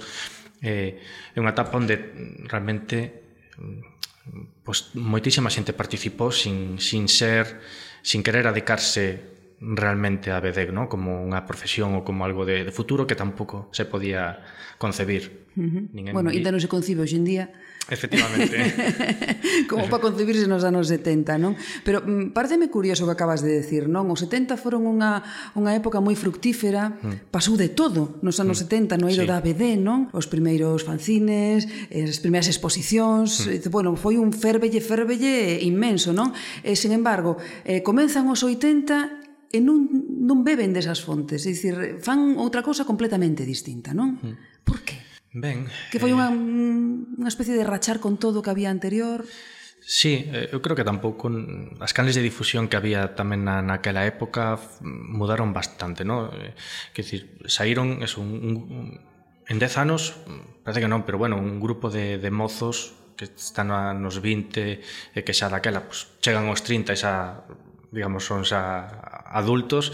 [0.64, 1.04] Eh,
[1.36, 2.00] é unha etapa onde
[2.48, 3.28] realmente
[3.60, 7.60] mm, pois, moitísima xente participou sin, sin ser,
[8.00, 10.90] sin querer adicarse realmente a BDEC ¿no?
[10.92, 14.44] como unha profesión ou como algo de, de futuro que tampouco se podía
[14.78, 15.48] concebir.
[15.56, 16.12] Uh -huh.
[16.12, 17.46] Bueno, ainda non se concibe hoxe en día.
[17.90, 18.58] Efectivamente.
[19.70, 21.54] como para concebirse nos anos 70, non?
[21.86, 24.10] Pero mm, pareceme curioso o que acabas de decir, non?
[24.10, 25.22] Os 70 foron unha,
[25.54, 27.30] unha época moi fructífera, mm.
[27.30, 28.98] pasou de todo nos anos mm.
[28.98, 29.30] 70, no eido sí.
[29.30, 30.10] da BD, non?
[30.18, 33.62] Os primeiros fanzines, eh, as primeiras exposicións, mm.
[33.62, 36.34] Eh, bueno, foi un ferbelle, ferbelle inmenso, non?
[36.66, 37.38] E, sen embargo,
[37.70, 39.25] eh, comenzan os 80
[39.56, 39.88] e non,
[40.28, 44.20] non beben desas fontes, é dicir, fan outra cousa completamente distinta, non?
[44.20, 44.36] Mm.
[44.68, 45.00] Por que?
[45.32, 46.18] Ben, que foi eh...
[46.18, 49.24] unha, unha especie de rachar con todo o que había anterior.
[49.86, 51.30] Sí, eh, eu creo que tampouco
[51.80, 56.34] as canles de difusión que había tamén na, naquela época mudaron bastante, ¿no?
[56.34, 56.58] Eh,
[56.92, 58.86] que decir, saíron eso, un, un,
[59.48, 60.18] en 10 anos,
[60.66, 65.16] parece que non, pero bueno, un grupo de, de mozos que están a, nos 20
[65.16, 67.46] e que xa daquela pues, chegan aos 30 e xa
[67.96, 69.92] digamos, son xa adultos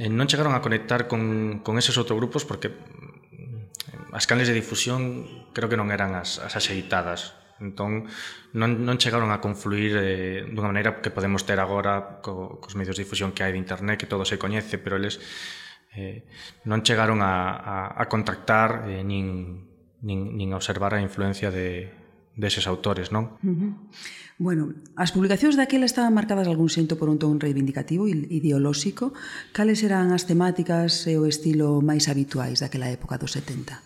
[0.00, 4.56] eh, non chegaron a conectar con, con eses outros grupos porque mm, as canles de
[4.56, 7.36] difusión creo que non eran as, as axeitadas.
[7.60, 8.08] Entón
[8.56, 12.96] non, non chegaron a confluir eh, dunha maneira que podemos ter agora co, cos medios
[12.96, 15.20] de difusión que hai de internet que todo se coñece, pero eles
[15.94, 16.24] eh,
[16.64, 19.68] non chegaron a, a, a contactar eh, nin,
[20.00, 22.01] nin, nin a observar a influencia de,
[22.36, 23.36] deses autores, non?
[24.40, 29.12] Bueno, as publicacións daquela estaban marcadas algún xento por un ton reivindicativo e ideolóxico.
[29.52, 33.78] Cales eran as temáticas e o estilo máis habituais daquela época dos 70?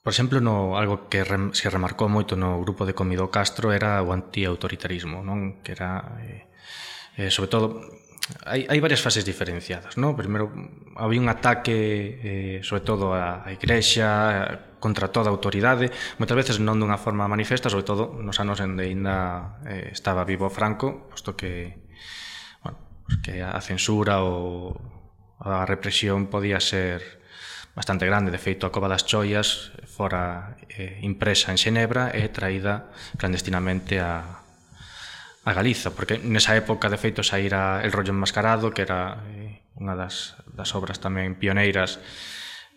[0.00, 4.00] Por exemplo, no, algo que rem, se remarcou moito no grupo de Comido Castro era
[4.00, 5.60] o antiautoritarismo, non?
[5.60, 6.48] que era, eh,
[7.18, 7.82] eh sobre todo,
[8.44, 10.12] hai, hai varias fases diferenciadas, non?
[10.16, 10.52] Primeiro,
[10.96, 11.76] había un ataque,
[12.20, 17.26] eh, sobre todo, á, á igrexa, contra toda a autoridade, moitas veces non dunha forma
[17.26, 21.82] manifesta, sobre todo nos anos en que ainda eh, estaba vivo Franco, posto que,
[22.62, 22.78] bueno,
[23.24, 24.76] que a censura ou
[25.38, 27.22] a represión podía ser
[27.74, 28.34] bastante grande.
[28.34, 34.46] De feito, a Cova das Choias fora eh, impresa en Xenebra e traída clandestinamente a,
[35.48, 39.96] a Galiza, porque nesa época de feito saíra El rollo enmascarado, que era eh, unha
[39.96, 42.04] das, das obras tamén pioneiras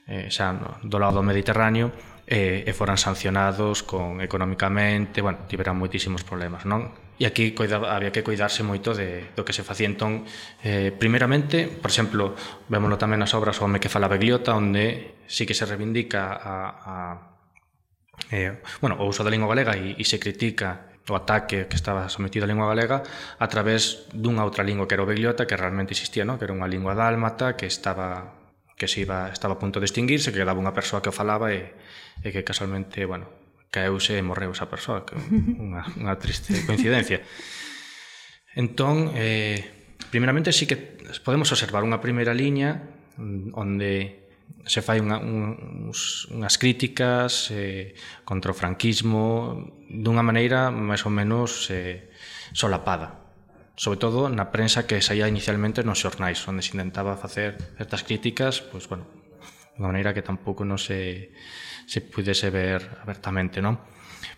[0.07, 1.91] eh, xa no, do lado do Mediterráneo
[2.23, 6.95] eh, e foran sancionados con economicamente, bueno, tiveran moitísimos problemas, non?
[7.19, 10.23] E aquí cuidaba, había que cuidarse moito de do que se facía entón,
[10.63, 12.39] eh, primeramente, por exemplo,
[12.71, 16.55] vémoslo tamén nas obras O home que falaba Gliota, onde sí que se reivindica a,
[16.87, 16.95] a
[18.31, 22.09] eh, bueno, o uso da lingua galega e, e se critica o ataque que estaba
[22.09, 23.01] sometido a lingua galega
[23.41, 26.37] a través dunha outra lingua que era o Begliota que realmente existía, non?
[26.37, 28.37] que era unha lingua dálmata que estaba
[28.77, 31.53] que se iba, estaba a punto de extinguirse, que quedaba unha persoa que o falaba
[31.53, 31.69] e,
[32.25, 33.29] e que casualmente, bueno,
[33.69, 35.13] caeuse e morreu esa persoa, que
[35.65, 37.21] unha, unha triste coincidencia.
[38.57, 42.89] Entón, eh, primeramente sí que podemos observar unha primeira liña
[43.21, 44.20] mm, onde
[44.65, 49.57] se fai unha, un, uns, unhas críticas eh, contra o franquismo
[49.89, 52.11] dunha maneira máis ou menos eh,
[52.53, 53.21] solapada
[53.75, 58.61] sobre todo na prensa que saía inicialmente nos xornais onde se intentaba facer certas críticas
[58.61, 59.07] pois, bueno,
[59.75, 61.31] dunha maneira que tampouco non se,
[61.89, 63.79] se pudese ver abertamente non?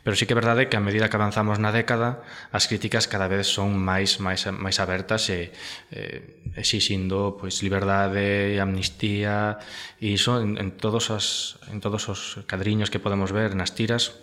[0.03, 3.27] Pero sí que é verdade que a medida que avanzamos na década, as críticas cada
[3.27, 5.51] vez son máis máis máis abertas e
[5.91, 9.59] eh, exixindo pois liberdade, amnistía
[9.99, 14.15] e iso en, en todos as en todos os cadriños que podemos ver nas tiras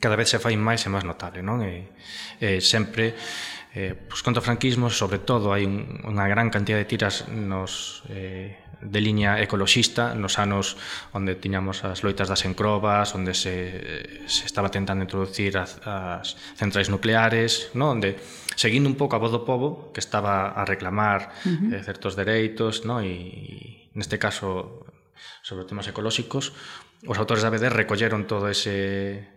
[0.00, 1.64] cada vez se fai máis e máis notable, non?
[1.64, 1.88] E,
[2.36, 3.16] e sempre
[3.72, 8.04] eh, pois, contra o franquismo, sobre todo, hai un, unha gran cantidad de tiras nos
[8.12, 10.76] eh, de liña ecoloxista nos anos
[11.16, 16.92] onde tiñamos as loitas das encrobas, onde se, se estaba tentando introducir as, as centrais
[16.92, 17.96] nucleares, no?
[17.96, 18.20] onde
[18.54, 21.72] seguindo un pouco a voz do povo que estaba a reclamar uh -huh.
[21.72, 23.00] eh, certos dereitos, no?
[23.00, 24.84] e, e neste caso
[25.40, 26.52] sobre temas ecolóxicos,
[27.08, 29.32] os autores da BD recolleron todo ese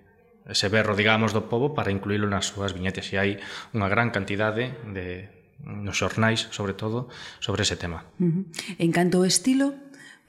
[0.49, 3.32] ese berro, digamos, do povo para incluílo nas súas viñetas e hai
[3.71, 8.05] unha gran cantidade de, nos xornais, sobre todo, sobre ese tema.
[8.19, 8.43] Uh -huh.
[8.79, 9.75] En canto ao estilo,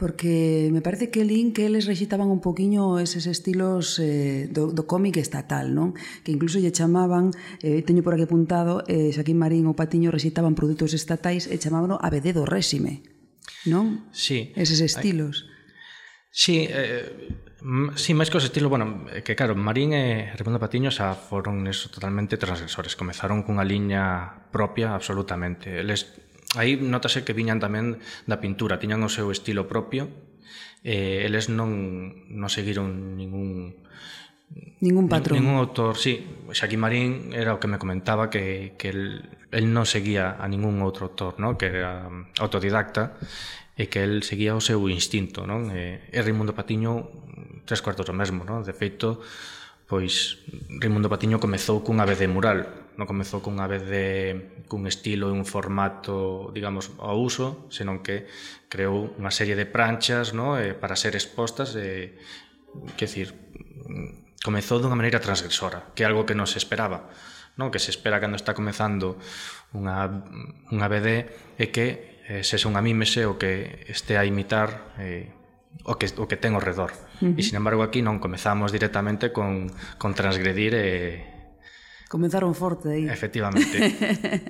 [0.00, 4.88] porque me parece que lin que eles rexitaban un poquiño eses estilos eh, do, do
[4.88, 5.92] cómic estatal, non?
[6.24, 10.56] Que incluso lle chamaban, eh, teño por aquí apuntado, eh, Xaquín Marín ou Patiño rexitaban
[10.56, 13.04] produtos estatais e chamábano ABD do réxime,
[13.68, 14.08] non?
[14.08, 14.56] Sí.
[14.56, 15.44] Eses estilos.
[15.44, 15.52] Ay,
[16.32, 17.49] sí, eh,
[17.94, 22.40] Sí, máis cos estilo, bueno, que claro, Marín e Raimundo Patiño xa foron eso, totalmente
[22.40, 25.85] transgresores, comezaron cunha liña propia absolutamente.
[25.85, 26.09] Eles,
[26.57, 30.09] aí notase que viñan tamén da pintura, tiñan o seu estilo propio,
[30.88, 33.77] eh, eles non, non seguiron ningún
[34.81, 35.38] Ningún patrón.
[35.38, 36.27] Ningún autor, sí.
[36.51, 40.83] Xaquí Marín era o que me comentaba que, que el, el non seguía a ningún
[40.83, 41.55] outro autor, ¿no?
[41.55, 42.11] que era
[42.42, 43.14] autodidacta,
[43.79, 45.70] e que el seguía o seu instinto, non?
[45.70, 47.09] E, e Raimundo Patiño
[47.64, 48.62] tres cuartos o mesmo, non?
[48.64, 49.20] De feito,
[49.90, 54.07] pois Raimundo Patiño comezou cunha vez de mural, non comezou cunha vez de
[54.70, 58.31] cun estilo e un formato, digamos, ao uso, senón que
[58.70, 60.57] creou unha serie de pranchas, non?
[60.57, 63.35] Eh, para ser expostas e eh, que decir,
[64.40, 67.11] comezou dunha maneira transgresora, que é algo que non se esperaba
[67.61, 67.69] non?
[67.69, 69.21] que se espera cando está comezando
[69.77, 70.08] unha,
[70.73, 71.08] unha BD
[71.61, 75.29] é que eh, se son a mímese o que este a imitar eh,
[75.85, 76.94] o, que, o que ten ao redor.
[77.21, 79.68] E, sin embargo, aquí non comezamos directamente con,
[80.00, 81.39] con transgredir e,
[82.11, 83.06] Comenzaron forte aí.
[83.06, 83.71] Efectivamente.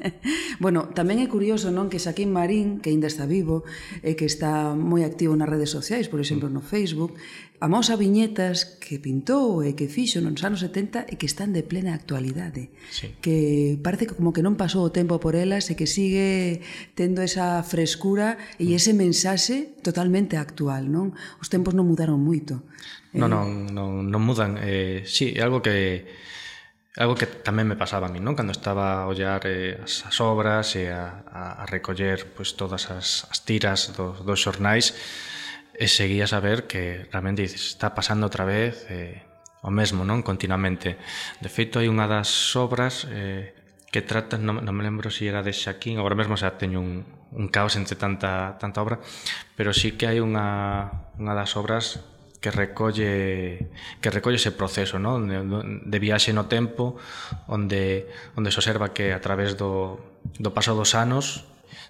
[0.65, 3.69] bueno, tamén é curioso, non, que Xaquín Marín, que ainda está vivo,
[4.01, 6.57] e que está moi activo nas redes sociais, por exemplo, mm.
[6.57, 7.21] no Facebook,
[7.61, 11.93] amosa viñetas que pintou e que fixo nos anos 70 e que están de plena
[11.93, 12.73] actualidade.
[12.89, 13.13] Sí.
[13.21, 16.65] Que parece que como que non pasou o tempo por elas e que sigue
[16.97, 18.77] tendo esa frescura e mm.
[18.81, 21.13] ese mensaxe totalmente actual, non?
[21.45, 22.65] Os tempos non mudaron moito.
[23.13, 23.37] Non, eh...
[23.37, 24.57] non, non, non mudan.
[24.57, 26.09] Eh, sí, é algo que
[26.99, 28.35] Algo que tamén me pasaba a mí, non?
[28.35, 32.91] Cando estaba a ollar eh, as, as obras e a, a, a recoller pues, todas
[32.91, 34.99] as, as tiras dos, dos xornais
[35.79, 39.23] e seguía a saber que realmente dices, está pasando outra vez eh,
[39.63, 40.27] o mesmo, non?
[40.27, 40.99] Continuamente.
[41.39, 42.27] De feito, hai unha das
[42.59, 43.55] obras eh,
[43.95, 46.83] que trata, non, non me lembro se si era de Xaquín, agora mesmo xa teño
[46.83, 48.99] un, un caos entre tanta, tanta obra,
[49.55, 50.91] pero sí que hai unha,
[51.23, 52.03] unha das obras
[52.41, 53.69] que recolle
[54.01, 55.21] que recolle ese proceso, ¿no?
[55.21, 55.45] De,
[55.85, 56.97] de viaxe no tempo
[57.47, 60.01] onde onde se observa que a través do
[60.41, 61.45] do paso dos anos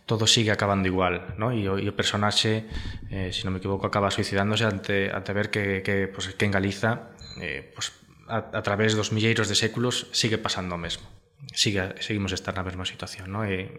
[0.07, 1.55] todo sigue acabando igual, ¿no?
[1.55, 2.67] E o, e o personaxe,
[3.15, 6.45] eh, se si non me equivoco, acaba suicidándose ante ante ver que que pues, que
[6.45, 7.95] en Galiza eh, pues,
[8.27, 11.07] a, a través dos milleiros de séculos sigue pasando o mesmo.
[11.55, 13.47] Sigue, seguimos estar na mesma situación, ¿no?
[13.47, 13.71] E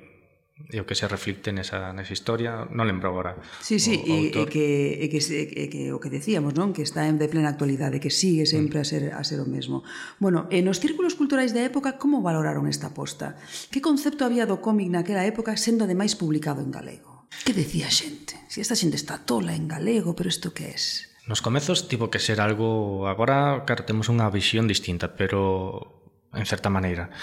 [0.69, 3.39] e o que se reflicte nesa, nesa historia, non lembro agora.
[3.63, 4.45] Sí, sí, o, o e, autor.
[4.45, 4.67] e, que,
[5.01, 6.75] e, que, e que o que decíamos, non?
[6.75, 8.83] que está en de plena actualidade, que sigue sempre mm.
[8.83, 9.81] a ser a ser o mesmo.
[10.21, 13.39] Bueno, e nos círculos culturais da época, como valoraron esta aposta?
[13.73, 17.25] Que concepto había do cómic naquela época sendo ademais publicado en galego?
[17.47, 18.37] Que decía a xente?
[18.51, 21.09] Si esta xente está tola en galego, pero isto que es?
[21.27, 23.07] Nos comezos tivo que ser algo...
[23.07, 26.01] Agora, claro, temos unha visión distinta, pero
[26.33, 27.13] en certa maneira.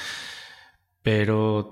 [1.03, 1.69] Pero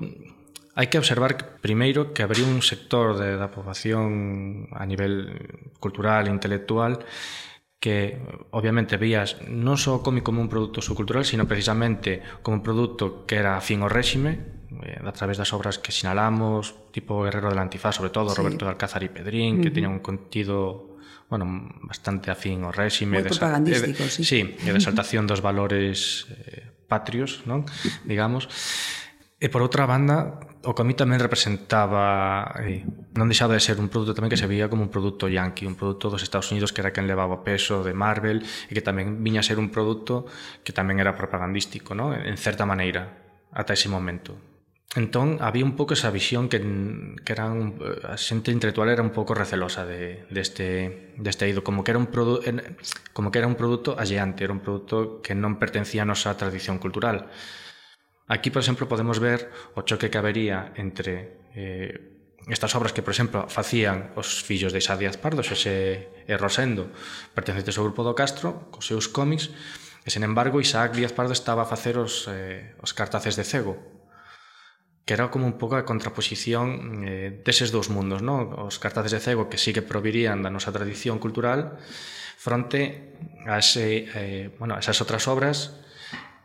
[0.76, 6.30] Hai que observar primeiro que habría un sector de, da poboación a nivel cultural, e
[6.36, 7.00] intelectual,
[7.80, 8.20] que
[8.52, 13.24] obviamente vías non só o cómic como un produto subcultural, sino precisamente como un produto
[13.24, 17.64] que era afín ao réxime, eh, a través das obras que sinalamos, tipo Guerrero del
[17.64, 18.36] Antifaz, sobre todo sí.
[18.36, 19.62] Roberto de Alcázar y Pedrín, uh -huh.
[19.64, 21.00] que tiña un contido
[21.32, 24.22] bueno, bastante afín ao réxime Muy propagandístico, de, sí.
[24.28, 27.64] Sí, e de exaltación dos valores eh, patrios, non?
[28.04, 28.46] digamos.
[29.36, 32.82] E por outra banda, o que a mí tamén representaba eh,
[33.14, 35.78] non deixaba de ser un produto tamén que se veía como un produto yankee, un
[35.78, 39.40] produto dos Estados Unidos que era quen levaba peso de Marvel e que tamén viña
[39.40, 40.26] a ser un produto
[40.66, 42.10] que tamén era propagandístico, ¿no?
[42.10, 43.14] en certa maneira,
[43.54, 44.34] ata ese momento.
[44.96, 46.56] Entón, había un pouco esa visión que,
[47.20, 47.76] que eran,
[48.08, 52.00] a xente intelectual era un pouco recelosa de, deste, de deste ido, como que era
[52.00, 52.40] un produto
[53.12, 56.80] como que era un produto alleante, era un produto que non pertencía a nosa tradición
[56.80, 57.28] cultural.
[58.26, 62.16] Aquí, por exemplo, podemos ver o choque que habería entre eh,
[62.50, 66.90] estas obras que, por exemplo, facían os fillos de Isa Díaz Pardo, Xosé e Rosendo,
[67.34, 69.54] pertencentes ao grupo do Castro, cos seus cómics,
[70.02, 73.78] e, sen embargo, Isaac Díaz Pardo estaba a facer os, eh, os cartaces de cego,
[75.06, 78.50] que era como un pouco a contraposición eh, deses dous mundos, non?
[78.58, 81.78] Os cartaces de cego que sí que provirían da nosa tradición cultural
[82.38, 83.14] fronte
[83.46, 85.85] a ese, eh, bueno, a esas outras obras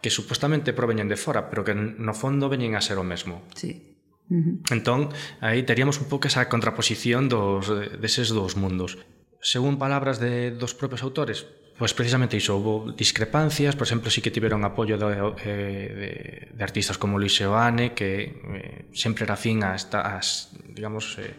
[0.02, 3.45] que supostamente proveñen de fora, pero que no fondo veñen a ser o mesmo.
[3.54, 3.97] Sí.
[4.32, 4.60] Uh.
[4.74, 8.97] Entón, aí teríamos un pouco esa contraposición dos, eh, deses dous mundos.
[9.41, 11.45] Según palabras de dos propios autores,
[11.82, 16.12] Pois precisamente iso, houve discrepancias, por exemplo, sí que tiveron apoio de, eh, de,
[16.54, 20.22] de artistas como Luis Seoane, que eh, sempre era fin a, esta, a
[20.70, 21.34] digamos, eh,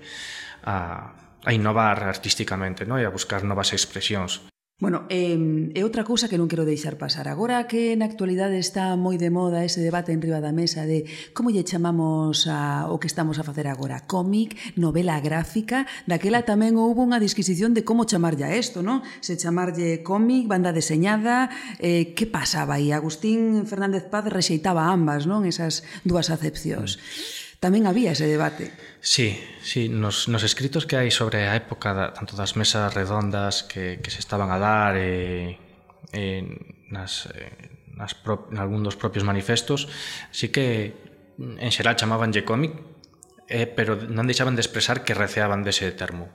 [0.67, 2.99] a, a innovar artísticamente, no?
[2.99, 4.43] e a buscar novas expresións.
[4.83, 8.99] Bueno, eh, e outra cousa que non quero deixar pasar agora que na actualidade está
[8.99, 12.99] moi de moda ese debate en riba da mesa de como lle chamamos a, o
[12.99, 18.11] que estamos a facer agora cómic, novela gráfica daquela tamén houve unha disquisición de como
[18.11, 19.07] chamarlle a isto, non?
[19.23, 21.47] Se chamarlle cómic, banda deseñada
[21.79, 22.91] eh, que pasaba aí?
[22.91, 25.47] Agustín Fernández Paz rexeitaba ambas, non?
[25.47, 26.99] Esas dúas acepcións.
[26.99, 27.42] Mm.
[27.63, 28.75] Tamén había ese debate.
[28.99, 33.63] Sí, sí, nos, nos escritos que hai sobre a época da, tanto das mesas redondas
[33.63, 35.63] que, que se estaban a dar e,
[36.11, 36.43] e
[36.91, 37.31] nas,
[37.95, 39.87] nas pro, en algún dos propios manifestos,
[40.35, 40.99] sí que
[41.39, 42.75] en xeral chamabanlle cómic,
[43.47, 46.35] eh, pero non deixaban de expresar que receaban dese termo.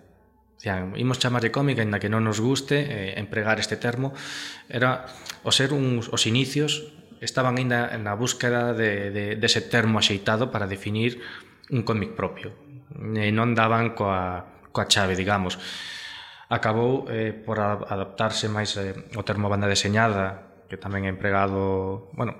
[0.56, 4.16] Dicían, imos chamarlle cómic, aínda que non nos guste eh, empregar este termo.
[4.72, 5.12] Era
[5.44, 10.68] o ser uns, os inicios estaban ainda na búsqueda de, de, dese termo axeitado para
[10.70, 11.22] definir
[11.70, 12.54] un cómic propio
[12.98, 15.60] e non daban coa, coa chave, digamos
[16.48, 22.40] acabou eh, por adaptarse máis eh, o termo banda deseñada que tamén é empregado bueno,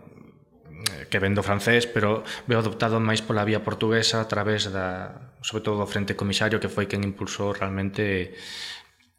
[0.96, 5.64] eh, que vendo francés, pero veo adoptado máis pola vía portuguesa a través da, sobre
[5.64, 8.36] todo do Frente Comisario, que foi quen impulsou realmente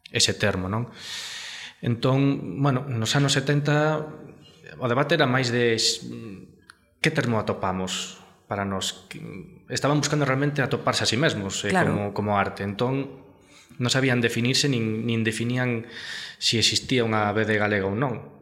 [0.09, 0.89] ese termo, non?
[1.85, 4.38] Entón, bueno, nos anos 70
[4.79, 8.19] o debate era máis de mm, que termo atopamos
[8.49, 9.05] para nos
[9.69, 11.93] estaban buscando realmente atoparse a sí mesmos eh, claro.
[11.93, 12.65] como, como arte.
[12.65, 13.27] Entón
[13.79, 15.87] non sabían definirse nin, nin definían
[16.41, 18.39] se si existía unha BD galega ou non.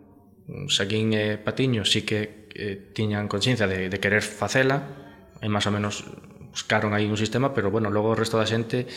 [0.72, 4.82] Saquín e eh, Patiño sí que eh, tiñan conciencia de, de querer facela
[5.44, 6.08] e máis ou menos
[6.50, 8.90] buscaron aí un sistema pero bueno, logo o resto da xente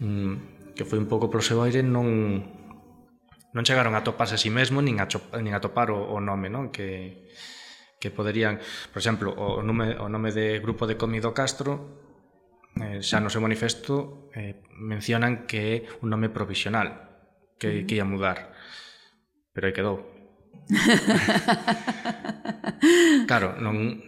[0.00, 2.46] mm, que foi un pouco polo seu aire non,
[3.58, 5.98] non chegaron a toparse a si sí mesmo nin a, chop, nin a topar o,
[5.98, 6.70] o nome non?
[6.70, 7.26] Que,
[7.98, 8.62] que poderían
[8.94, 11.98] por exemplo o nome, o nome de grupo de Comido Castro
[12.78, 17.10] eh, xa no seu manifesto eh, mencionan que é un nome provisional
[17.58, 18.54] que, que ia mudar.
[19.50, 20.06] Pero aí quedou.
[23.26, 23.98] Claro, non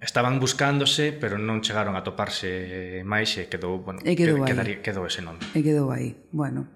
[0.00, 4.80] estaban buscándose, pero non chegaron a toparse máis e quedou, bueno, e quedou, que, quedaría,
[4.80, 5.44] quedou ese nome.
[5.52, 6.16] E quedou aí.
[6.32, 6.72] Bueno,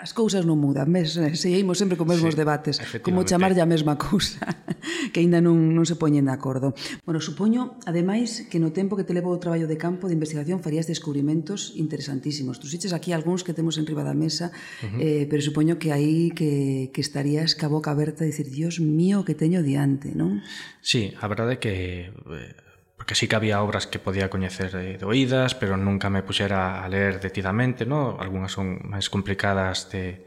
[0.00, 4.00] as cousas non mudan, mes, seguimos sempre con mesmos sí, debates, como chamarlle a mesma
[4.00, 4.40] cousa,
[5.12, 6.72] que aínda non, non se poñen de acordo.
[7.04, 10.64] Bueno, supoño, ademais, que no tempo que te levou o traballo de campo de investigación
[10.64, 12.56] farías descubrimentos interesantísimos.
[12.56, 14.96] Trusiches aquí algúns que temos en riba da mesa, uh -huh.
[14.96, 19.28] eh, pero supoño que aí que, que estarías ca boca aberta e dicir, Dios mío,
[19.28, 20.40] que teño diante, non?
[20.80, 21.74] Sí, a verdade é que
[22.08, 22.61] eh,
[23.02, 26.84] porque sí que había obras que podía coñecer de, de oídas, pero nunca me puxera
[26.84, 28.14] a ler detidamente, ¿no?
[28.22, 30.22] Algúnas son máis complicadas de,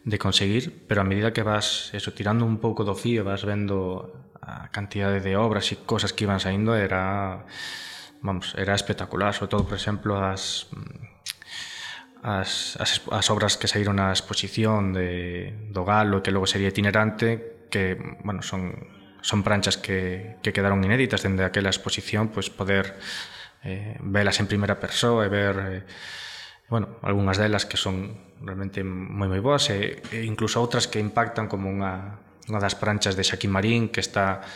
[0.00, 4.32] de conseguir, pero a medida que vas eso, tirando un pouco do fío, vas vendo
[4.40, 7.44] a cantidade de obras e cosas que iban saindo, era
[8.24, 10.72] vamos, era espectacular, sobre todo, por exemplo, as
[12.24, 17.68] as, as, as obras que saíron á exposición de, do Galo que logo sería itinerante
[17.68, 18.95] que, bueno, son
[19.26, 22.94] son pranchas que, que quedaron inéditas dende aquela exposición, pois poder
[23.66, 25.82] eh, velas en primeira persoa e ver eh,
[26.70, 31.50] bueno, algunhas delas que son realmente moi moi boas e, e incluso outras que impactan
[31.50, 34.46] como unha, unha das pranchas de Xaquín Marín que está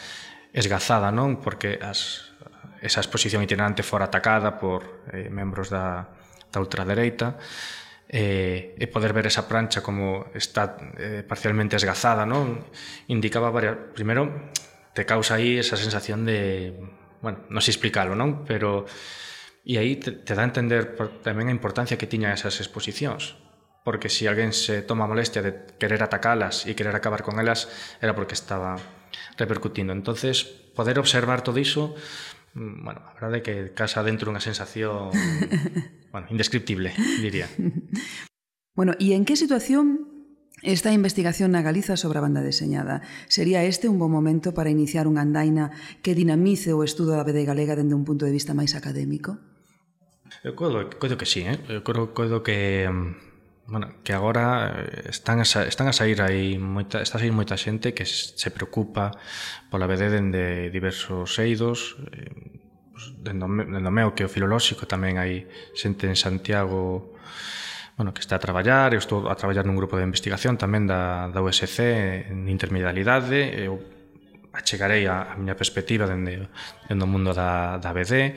[0.55, 1.43] esgazada, non?
[1.43, 2.31] Porque as,
[2.79, 6.15] esa exposición itinerante fora atacada por eh, membros da,
[6.47, 7.43] da ultradereita
[8.11, 12.67] e, e poder ver esa prancha como está eh, parcialmente esgazada, non?
[13.07, 13.95] Indicaba varias...
[13.95, 14.51] Primeiro,
[14.91, 16.75] te causa aí esa sensación de...
[17.23, 18.43] Bueno, non sei explicarlo, non?
[18.43, 18.91] Pero...
[19.63, 23.39] E aí te, te dá a entender por, tamén a importancia que tiñan esas exposicións.
[23.87, 27.71] Porque si alguén se toma molestia de querer atacalas e querer acabar con elas,
[28.03, 28.75] era porque estaba
[29.39, 29.95] repercutindo.
[29.95, 30.45] entonces
[30.75, 31.95] poder observar todo iso,
[32.55, 35.15] Mm, bueno, a verdade é que casa dentro unha sensación
[36.15, 37.47] bueno, indescriptible, diría.
[38.71, 40.11] Bueno, e en que situación
[40.61, 43.01] Esta investigación na Galiza sobre a banda deseñada
[43.33, 45.73] sería este un bom momento para iniciar unha andaina
[46.05, 49.41] que dinamice o estudo da BD galega dende un punto de vista máis académico?
[50.45, 51.57] Eu coido, coido que sí, eh?
[51.73, 53.30] eu coido, coido que mm,
[53.71, 57.55] bueno, que agora eh, están a, están a sair aí moita, está a sair moita
[57.55, 59.15] xente que se preocupa
[59.71, 62.59] pola BD dende diversos eidos, eh,
[63.23, 65.47] dendo, dendo meu que o filolóxico tamén hai
[65.79, 67.15] xente en Santiago
[67.95, 71.31] bueno, que está a traballar, eu estou a traballar nun grupo de investigación tamén da,
[71.31, 71.79] da USC
[72.27, 73.79] en intermedialidade, eu
[74.51, 76.51] achegarei a, a miña perspectiva dende,
[76.91, 78.35] dende o mundo da, da BD,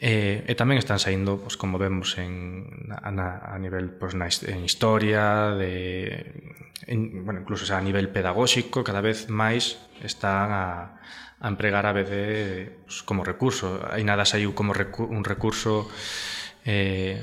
[0.00, 4.64] E, e tamén están saindo, pois, como vemos en, na, a nivel pois, na, en
[4.64, 6.24] historia, de,
[6.88, 10.96] en, bueno, incluso xa, a nivel pedagóxico, cada vez máis están a,
[11.36, 12.16] a empregar a BD
[12.88, 13.76] pois, como recurso.
[13.92, 15.84] Aí nada saiu como recu un recurso
[16.64, 17.20] eh,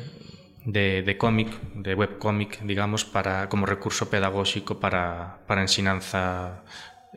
[0.62, 1.50] de, de cómic,
[1.82, 6.62] de webcómic, digamos, para, como recurso pedagóxico para, para ensinanza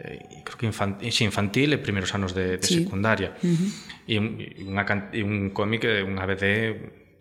[0.04, 2.84] eh, creo que infantil, eh, sí, infantil eh, e primeiros anos de, de sí.
[2.84, 3.36] secundaria.
[3.42, 3.70] Uh -huh.
[4.10, 4.26] E un,
[4.72, 6.44] unha, e un cómic eh, unha BD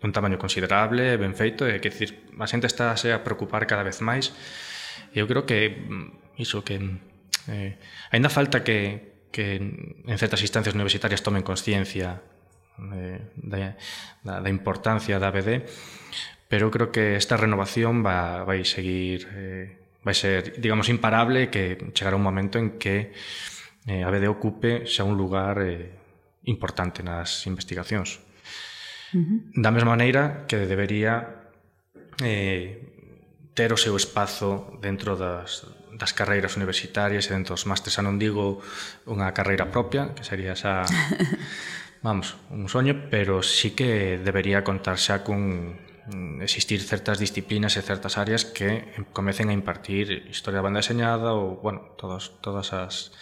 [0.00, 3.84] de un tamaño considerable, ben feito, e que decir, a xente está a preocupar cada
[3.84, 4.32] vez máis.
[5.12, 7.72] Eu creo que mm, iso que mm, eh,
[8.10, 12.24] ainda falta que, que en certas instancias universitarias tomen consciencia
[12.96, 13.76] eh, da,
[14.24, 15.68] da, da importancia da BD
[16.50, 22.16] pero creo que esta renovación va, vai seguir eh, vai ser, digamos, imparable que chegará
[22.16, 23.12] un momento en que
[23.86, 25.92] eh, a BD ocupe xa un lugar eh,
[26.48, 28.20] importante nas investigacións.
[29.12, 29.38] Uh -huh.
[29.60, 31.48] Da mesma maneira que debería
[32.22, 32.80] eh,
[33.54, 38.16] ter o seu espazo dentro das, das carreiras universitarias e dentro dos másteres, xa non
[38.16, 38.62] digo
[39.04, 40.86] unha carreira propia, que sería xa,
[42.06, 45.76] vamos, un soño, pero sí que debería contar xa cun,
[46.10, 48.82] Mm, existir certas disciplinas e certas áreas que
[49.14, 53.14] comecen a impartir historia da banda deseñada ou, bueno, todos, todas as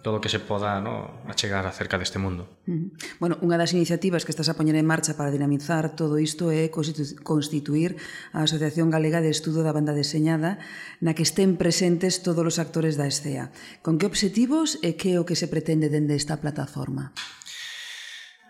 [0.00, 2.46] todo o que se poda no, achegar acerca deste mundo.
[2.70, 2.94] Uh.
[3.18, 6.70] Bueno, unha das iniciativas que estás a poñer en marcha para dinamizar todo isto é
[6.70, 7.98] constituir
[8.30, 10.62] a Asociación Galega de Estudo da Banda Deseñada
[11.02, 13.50] na que estén presentes todos os actores da escea.
[13.82, 17.10] Con que obxectivos e que é o que se pretende dende esta plataforma?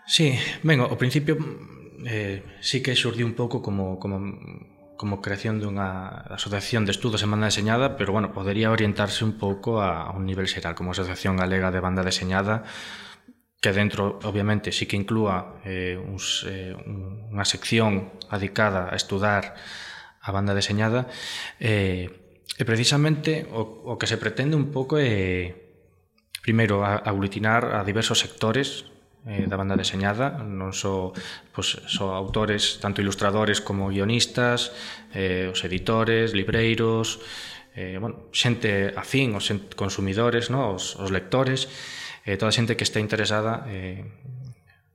[0.05, 1.33] Sí, ben, ao principio
[2.05, 4.19] eh, sí que xurdiu un pouco como, como,
[4.95, 9.81] como creación dunha asociación de estudos en banda deseñada, pero bueno, podería orientarse un pouco
[9.81, 12.63] a, a un nivel xeral, como asociación galega de banda deseñada,
[13.63, 19.55] que dentro, obviamente, sí que inclúa eh, uns, eh, un, unha sección adicada a estudar
[20.19, 21.07] a banda deseñada,
[21.63, 22.11] eh,
[22.53, 25.45] e precisamente o, o que se pretende un pouco é, eh,
[26.43, 28.92] primeiro, a, aglutinar a diversos sectores
[29.25, 31.15] eh, da banda deseñada, non só
[31.55, 34.75] pois, só autores, tanto ilustradores como guionistas,
[35.15, 37.23] eh, os editores, libreiros,
[37.75, 40.75] eh, bueno, xente afín, os consumidores, no?
[40.75, 41.71] os, os lectores,
[42.27, 44.03] eh, toda a xente que está interesada eh,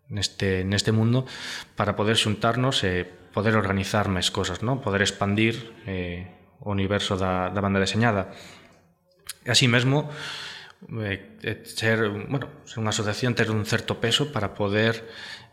[0.09, 1.25] neste, neste mundo
[1.77, 4.81] para poder xuntarnos e eh, poder organizar máis cosas, no?
[4.85, 6.29] poder expandir eh,
[6.61, 8.33] o universo da, da banda deseñada.
[9.45, 10.11] E así mesmo,
[11.01, 15.03] eh, eh ser, bueno, ser unha asociación ter un certo peso para poder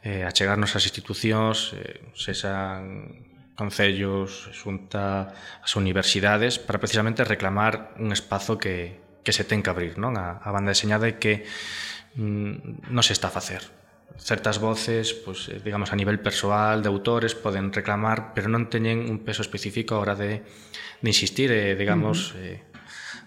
[0.06, 8.60] eh, achegarnos ás institucións, eh, sexan concellos, xunta as universidades, para precisamente reclamar un espazo
[8.60, 11.48] que, que se ten que abrir non a, a banda deseñada e que
[12.20, 13.66] mm, non se está a facer
[14.18, 19.10] certas voces, pues, eh, digamos a nivel persoal de autores poden reclamar, pero non teñen
[19.12, 20.46] un peso específico a hora de,
[21.02, 22.56] de insistir e, eh, digamos, uh -huh.
[22.56, 22.75] eh,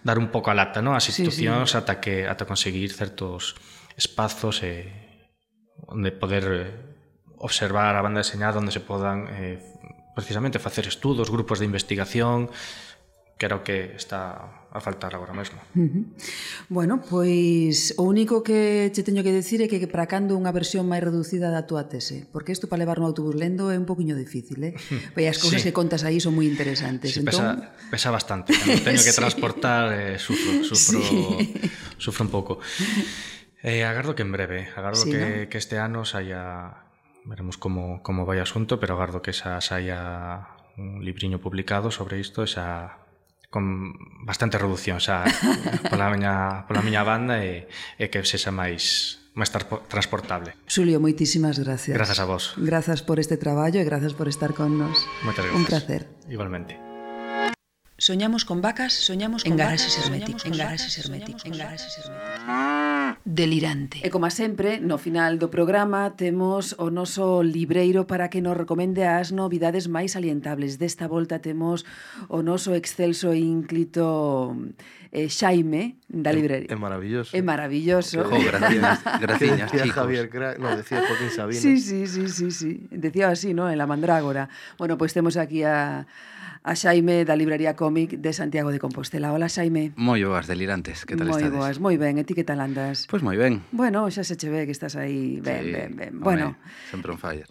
[0.02, 0.94] dar un pouco a lata ¿no?
[0.94, 1.78] as institucións sí, sí.
[1.78, 3.54] ata que ata conseguir certos
[3.96, 4.90] espazos eh,
[5.86, 6.70] onde poder eh,
[7.38, 9.58] observar a banda deseñada onde se podan eh,
[10.14, 12.50] precisamente facer estudos, grupos de investigación
[13.38, 15.58] creo que está a faltar agora mesmo.
[15.74, 16.04] Uh -huh.
[16.68, 20.84] Bueno, pois o único que che teño que decir é que, para cando unha versión
[20.84, 24.12] máis reducida da túa tese, porque isto para levar no autobús lendo é un poquinho
[24.12, 24.74] difícil, eh?
[25.16, 25.72] Pois as cousas sí.
[25.72, 27.16] que contas aí son moi interesantes.
[27.16, 27.32] Sí, entón...
[27.32, 29.20] pesa, pesa bastante, cando teño que sí.
[29.20, 31.56] transportar eh, sufro, sufro, sí.
[32.04, 32.52] sufro un pouco.
[33.64, 35.48] Eh, agardo que en breve, agardo sí, que, ¿no?
[35.48, 36.84] que este ano saia
[37.24, 42.20] veremos como, como vai o asunto, pero agardo que xa saia un libriño publicado sobre
[42.20, 43.07] isto xa
[43.50, 45.24] con bastante reducción xa
[45.90, 49.54] pola miña, pola miña banda e, e que sexa máis máis
[49.88, 50.58] transportable.
[50.66, 51.94] Xulio, moitísimas gracias.
[51.94, 52.58] Grazas a vos.
[52.58, 54.98] Grazas por este traballo e grazas por estar con nos.
[55.22, 55.56] Moitas gracias.
[55.56, 56.02] Un placer.
[56.26, 56.76] Igualmente.
[57.98, 62.87] Soñamos con vacas, soñamos con en garaxes herméticos, en garaxes herméticos, en garaxes herméticos
[63.24, 64.02] delirante.
[64.04, 69.06] E como sempre, no final do programa temos o noso libreiro para que nos recomende
[69.06, 70.76] as novidades máis alientables.
[70.76, 71.86] Desta volta temos
[72.28, 74.52] o noso excelso e ínclito
[75.12, 76.68] eh, Xaime da librería.
[76.68, 77.30] É, é maravilloso.
[77.36, 78.22] É maravilloso.
[78.24, 79.94] Jo, gracias, graciñas, chicos.
[79.94, 80.56] Javier Cra...
[80.58, 81.60] No, decía Joaquín Sabina.
[81.60, 82.88] Sí, sí, sí, sí, sí.
[82.90, 83.70] Decía así, ¿no?
[83.70, 84.48] En la mandrágora.
[84.76, 86.06] Bueno, pues temos aquí a
[86.68, 89.32] a Xaime da Librería Cómic de Santiago de Compostela.
[89.32, 89.96] Hola, Xaime.
[89.96, 91.56] Moi boas, delirantes, que tal moi estades?
[91.56, 93.08] Moi boas, moi ben, e ti que tal andas?
[93.08, 93.64] Pois pues moi ben.
[93.72, 96.12] Bueno, xa se che ve que estás aí ben, sí, ben, ben.
[96.20, 96.52] Bueno.
[96.52, 97.48] Home, sempre on fire.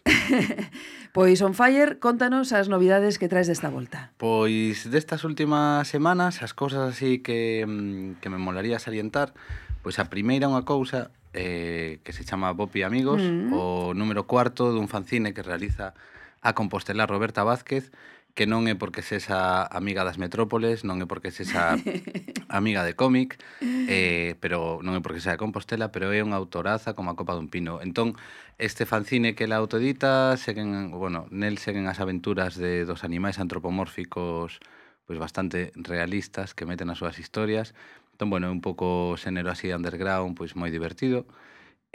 [1.17, 4.13] pois on fire, contanos as novidades que traes desta volta.
[4.21, 9.33] Pois destas últimas semanas, as cousas así que, mm, que me molaría salientar,
[9.81, 13.49] pois a primeira unha cousa eh, que se chama Bopi Amigos, mm.
[13.49, 15.97] o número cuarto dun fanzine que realiza
[16.45, 17.89] a Compostela Roberta Vázquez,
[18.37, 21.73] que non é porque sexa amiga das metrópoles, non é porque sexa
[22.53, 26.93] amiga de cómic, eh, pero non é porque sexa de Compostela, pero é unha autoraza
[26.93, 27.81] como a copa dun pino.
[27.81, 28.13] Entón,
[28.61, 34.61] este fanzine que ela autodita, seguen, bueno, nel seguen as aventuras de dos animais antropomórficos
[35.07, 37.73] pois pues, bastante realistas que meten as súas historias.
[38.13, 41.25] Entón, bueno, é un pouco xénero así underground, pois pues, moi divertido.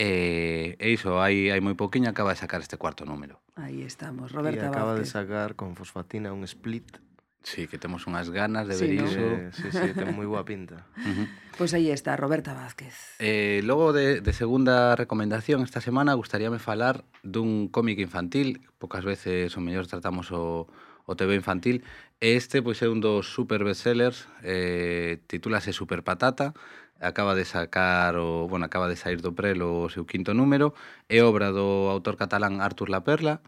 [0.01, 3.42] E, e iso, hai, hai moi pouquiño acaba de sacar este cuarto número.
[3.55, 4.73] Aí estamos, Roberta Vázquez.
[4.73, 5.09] E acaba Vázquez.
[5.09, 6.99] de sacar con fosfatina un split
[7.43, 9.19] Sí, que temos unhas ganas de sí, ver iso.
[9.19, 9.51] ¿no?
[9.51, 10.87] Sí, sí, ten moi boa pinta.
[11.03, 11.27] Uh -huh.
[11.59, 12.95] Pois pues aí está, Roberta Vázquez.
[13.19, 19.51] Eh, logo de, de segunda recomendación esta semana gustaríame falar dun cómic infantil, pocas veces
[19.59, 20.71] o mellor tratamos o,
[21.05, 21.83] o TV infantil,
[22.23, 26.55] e este pois é un dos super bestsellers, eh, titúlase Super Patata,
[27.03, 30.73] acaba de sacar o bueno, acaba de sair do prelo o seu quinto número,
[31.11, 33.43] é obra do autor catalán Artur La Perla,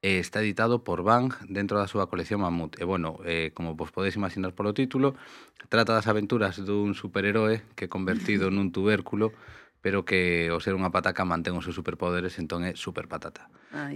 [0.00, 2.80] e está editado por Bang dentro da súa colección Mamut.
[2.80, 5.12] E bueno, eh, como vos podedes imaginar polo título,
[5.68, 9.36] trata das aventuras dun superheroe que convertido nun tubérculo
[9.80, 13.48] pero que o ser unha pataca mantén os seus superpoderes, entón é super patata.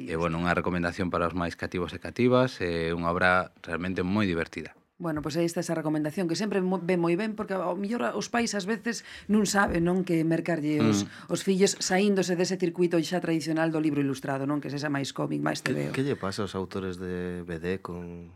[0.08, 4.24] E bueno, unha recomendación para os máis cativos e cativas, é unha obra realmente moi
[4.24, 4.72] divertida.
[5.05, 8.32] Bueno, pois aí está esa recomendación que sempre ve moi ben porque ao mellor os
[8.32, 10.88] pais ás veces non saben non que mercarlle mm.
[10.88, 11.28] os, mm.
[11.28, 15.12] os fillos saíndose dese circuito xa tradicional do libro ilustrado, non que se esa máis
[15.12, 15.92] cómic, máis tebeo.
[15.92, 18.32] Que, que lle pasa aos autores de BD con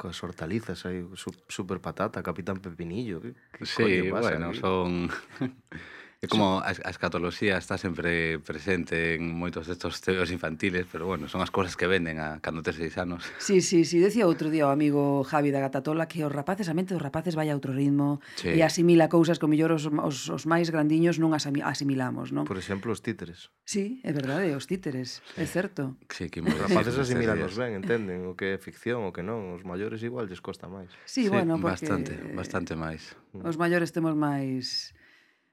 [0.00, 4.32] coas hortalizas, hai super patata, Capitán Pepinillo, que sí, coño pasa?
[4.32, 4.64] bueno, aquí?
[4.64, 5.12] son
[6.20, 11.32] É como a, a escatoloxía está sempre presente en moitos destos teos infantiles, pero bueno,
[11.32, 13.24] son as cousas que venden a cando tes seis anos.
[13.40, 16.76] Sí, sí, sí, decía outro día o amigo Javi da Gatatola que os rapaces, a
[16.76, 18.52] mente dos rapaces vai a outro ritmo sí.
[18.52, 22.44] e asimila cousas que mellor os, os, os máis grandiños non asimilamos, non?
[22.44, 23.48] Por exemplo, os títeres.
[23.64, 25.40] Sí, é verdade, os títeres, sí.
[25.40, 25.96] é certo.
[26.12, 29.64] Sí, que os rapaces asimilanos ben, entenden o que é ficción, o que non, os
[29.64, 30.92] maiores igual lles costa máis.
[31.08, 31.80] Sí, sí bueno, porque...
[31.80, 33.16] Bastante, bastante máis.
[33.32, 34.92] Os maiores temos máis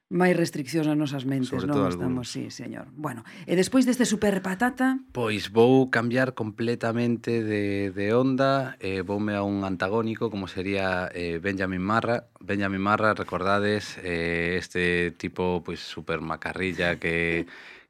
[0.07, 2.87] máis restriccións nas nosas mentes, Sobre non estamos, sí, señor.
[2.95, 5.03] Bueno, e despois deste super patata...
[5.11, 11.43] Pois vou cambiar completamente de, de onda, eh, voume a un antagónico como sería eh,
[11.43, 12.31] Benjamin Marra.
[12.39, 17.43] Benjamin Marra, recordades, eh, este tipo pois super macarrilla que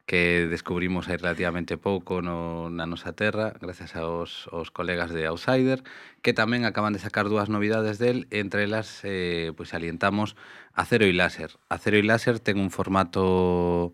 [0.07, 5.83] que descubrimos hai relativamente pouco no, na nosa terra, gracias aos, aos colegas de Outsider,
[6.23, 10.39] que tamén acaban de sacar dúas novidades del, entre elas eh, pois alientamos
[10.71, 11.59] Acero e Láser.
[11.67, 13.91] Acero e Láser ten un formato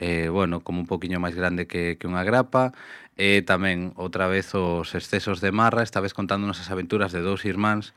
[0.00, 2.72] eh, bueno, como un poquinho máis grande que, que unha grapa,
[3.20, 7.44] e tamén outra vez os excesos de marra, esta vez contándonos as aventuras de dous
[7.44, 7.92] irmáns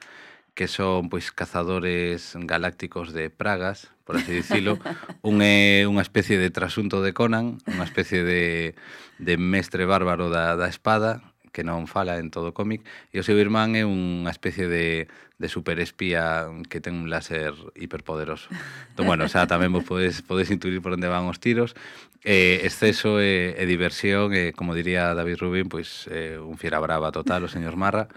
[0.51, 4.79] que son pois cazadores galácticos de pragas, por así dicilo,
[5.21, 8.75] un é unha especie de trasunto de Conan, unha especie de,
[9.19, 11.23] de mestre bárbaro da, da espada,
[11.53, 12.83] que non fala en todo o cómic,
[13.13, 18.49] e o seu irmán é unha especie de, de superespía que ten un láser hiperpoderoso.
[18.91, 21.77] Entón, bueno, xa tamén vos podes, podes intuir por onde van os tiros.
[22.25, 27.13] Eh, exceso e, e diversión, e, como diría David Rubin, pois eh, un fiera brava
[27.13, 28.09] total, o señor Marra.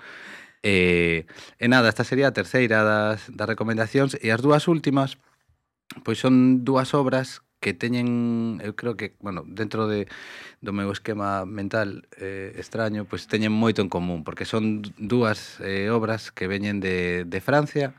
[0.65, 5.21] E, eh, e nada, esta sería a terceira das, das recomendacións e as dúas últimas
[6.05, 10.07] Pois son dúas obras que teñen, eu creo que, bueno, dentro de
[10.61, 15.89] do meu esquema mental eh, extraño, pois teñen moito en común, porque son dúas eh,
[15.91, 17.95] obras que veñen de, de Francia,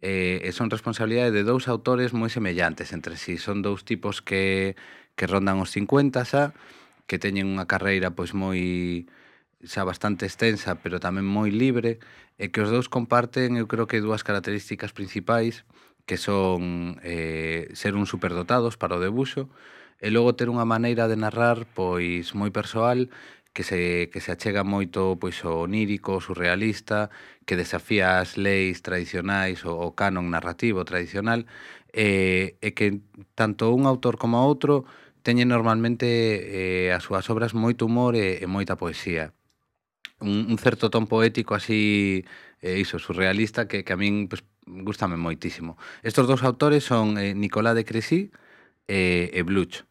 [0.00, 3.36] eh, e son responsabilidade de dous autores moi semellantes entre si.
[3.36, 3.42] Sí.
[3.42, 4.76] Son dous tipos que,
[5.16, 6.52] que rondan os 50 xa,
[7.08, 9.08] que teñen unha carreira pois moi
[9.64, 11.98] xa bastante extensa, pero tamén moi libre,
[12.36, 15.64] e que os dous comparten, eu creo que dúas características principais,
[16.06, 19.50] que son eh, ser un superdotados para o debuxo,
[20.00, 23.08] e logo ter unha maneira de narrar pois moi persoal
[23.56, 27.08] que se, que se achega moito pois o onírico, o surrealista,
[27.48, 31.48] que desafía as leis tradicionais o, o canon narrativo tradicional,
[31.96, 33.00] e, e que
[33.32, 34.84] tanto un autor como outro
[35.24, 39.32] teñen normalmente eh, as súas obras moito humor e, e moita poesía.
[40.20, 42.24] Un, un certo ton poético así,
[42.60, 45.78] eh, iso, surrealista, que, que a min pues, gustame moitísimo.
[46.02, 48.30] Estos dous autores son eh, Nicolás de Cresí
[48.86, 49.86] e, eh, e Bluch.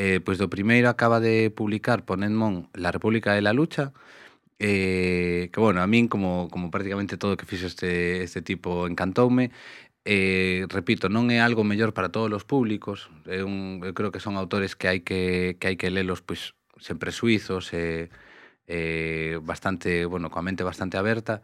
[0.00, 3.92] Eh, pois do primeiro acaba de publicar Ponedmon La República de la Lucha,
[4.58, 9.50] eh, que, bueno, a min, como, como prácticamente todo que fixo este, este tipo, encantoume.
[10.04, 13.12] Eh, repito, non é algo mellor para todos os públicos.
[13.28, 16.56] É un, eu creo que son autores que hai que, que, hai que lelos pois,
[16.80, 21.42] sempre suizos, e, eh, eh, bastante, bueno, coa mente bastante aberta.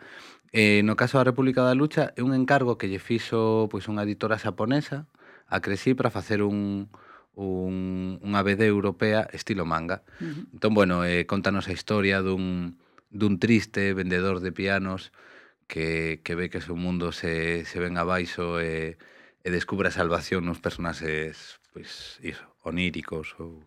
[0.52, 4.06] Eh, no caso da República da Lucha é un encargo que lle fixo pois unha
[4.06, 5.10] editora xaponesa
[5.46, 6.90] a Cresí para facer un,
[7.34, 10.02] un, unha BD europea estilo manga.
[10.18, 10.54] Uh -huh.
[10.54, 12.78] Entón, bueno, eh, contanos a historia dun,
[13.10, 15.12] dun triste vendedor de pianos
[15.66, 18.96] que, que ve que seu mundo se, se ven abaixo e,
[19.44, 23.66] e descubre a salvación nos personaxes pois, iso, oníricos ou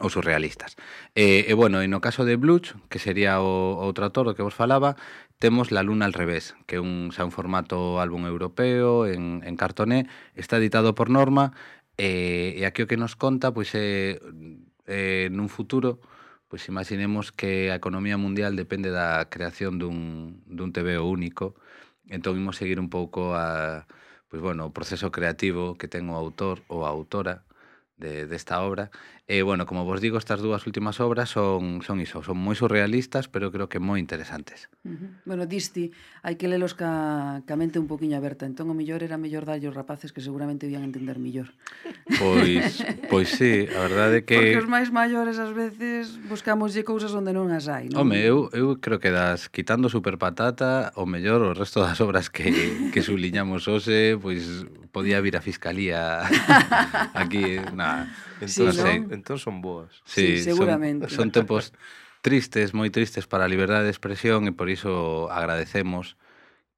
[0.00, 0.76] ou surrealistas.
[1.14, 4.46] E, e bueno, e no caso de Bluch, que sería o, o autor do que
[4.46, 4.94] vos falaba,
[5.38, 9.54] temos La Luna al revés, que é un, xa un formato álbum europeo en, en
[9.56, 11.54] cartoné, está editado por Norma,
[11.98, 14.22] e, e aquí o que nos conta pois é,
[14.86, 16.00] é nun futuro
[16.48, 21.54] pois imaginemos que a economía mundial depende da creación dun, dun TVO único,
[22.08, 23.84] entón imos seguir un pouco a,
[24.32, 27.44] pois bueno, o proceso creativo que ten o autor ou a autora
[27.98, 28.90] de, desta obra.
[29.28, 33.28] E, bueno, como vos digo, estas dúas últimas obras son, son iso, son moi surrealistas,
[33.28, 34.72] pero creo que moi interesantes.
[34.88, 35.10] Uh -huh.
[35.28, 35.92] Bueno, disti,
[36.24, 39.68] hai que lelos ca, ca mente un poquinho aberta, entón o mellor era mellor darlle
[39.68, 41.52] os rapaces que seguramente iban entender mellor.
[42.16, 42.80] Pois,
[43.12, 44.38] pois sí, a verdade é que...
[44.40, 48.08] Porque os máis maiores ás veces buscamoslle cousas onde non as hai, non?
[48.08, 52.32] Home, eu, eu creo que das quitando Super Patata, o mellor o resto das obras
[52.32, 52.48] que,
[52.96, 54.64] que subliñamos hoxe, pois
[54.98, 56.26] podía vir a Fiscalía
[57.14, 58.74] aquí, na, Entón, Sí, sí, non?
[58.74, 60.02] son, entón son boas.
[60.06, 61.06] Sí, seguramente.
[61.10, 61.74] Son, son tempos
[62.22, 66.18] tristes, moi tristes para a liberdade de expresión e por iso agradecemos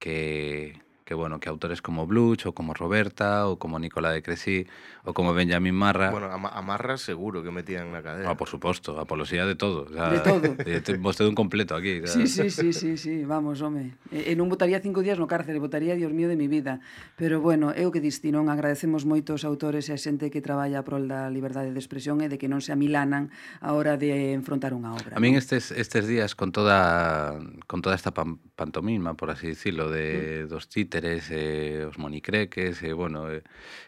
[0.01, 4.67] que, que bueno, que autores como Bluch o como Roberta o como Nicolás de Cresí
[5.03, 6.11] o como Benjamín Marra.
[6.11, 8.29] Bueno, a, Marra seguro que metían na cadea.
[8.29, 10.41] Ah, por suposto, apoloxía de todo, o sea, de todo.
[10.61, 12.01] De, vostede un completo aquí.
[12.01, 12.21] O sea.
[12.21, 13.97] Sí, sí, sí, sí, sí, vamos, home.
[14.13, 16.85] E, e non votaría cinco días no cárcere, votaría Dios mío de mi vida.
[17.17, 20.45] Pero bueno, é o que diste, non agradecemos moito aos autores e a xente que
[20.45, 23.97] traballa a prol da liberdade de expresión e de que non se amilanan a hora
[23.97, 25.17] de enfrontar unha obra.
[25.17, 29.89] A min estes estes días con toda con toda esta pan, pantomima, por así dicirlo,
[29.89, 30.53] de mm.
[30.53, 33.43] dos títulos títeres, eh, os monicreques, eh, bueno, eh,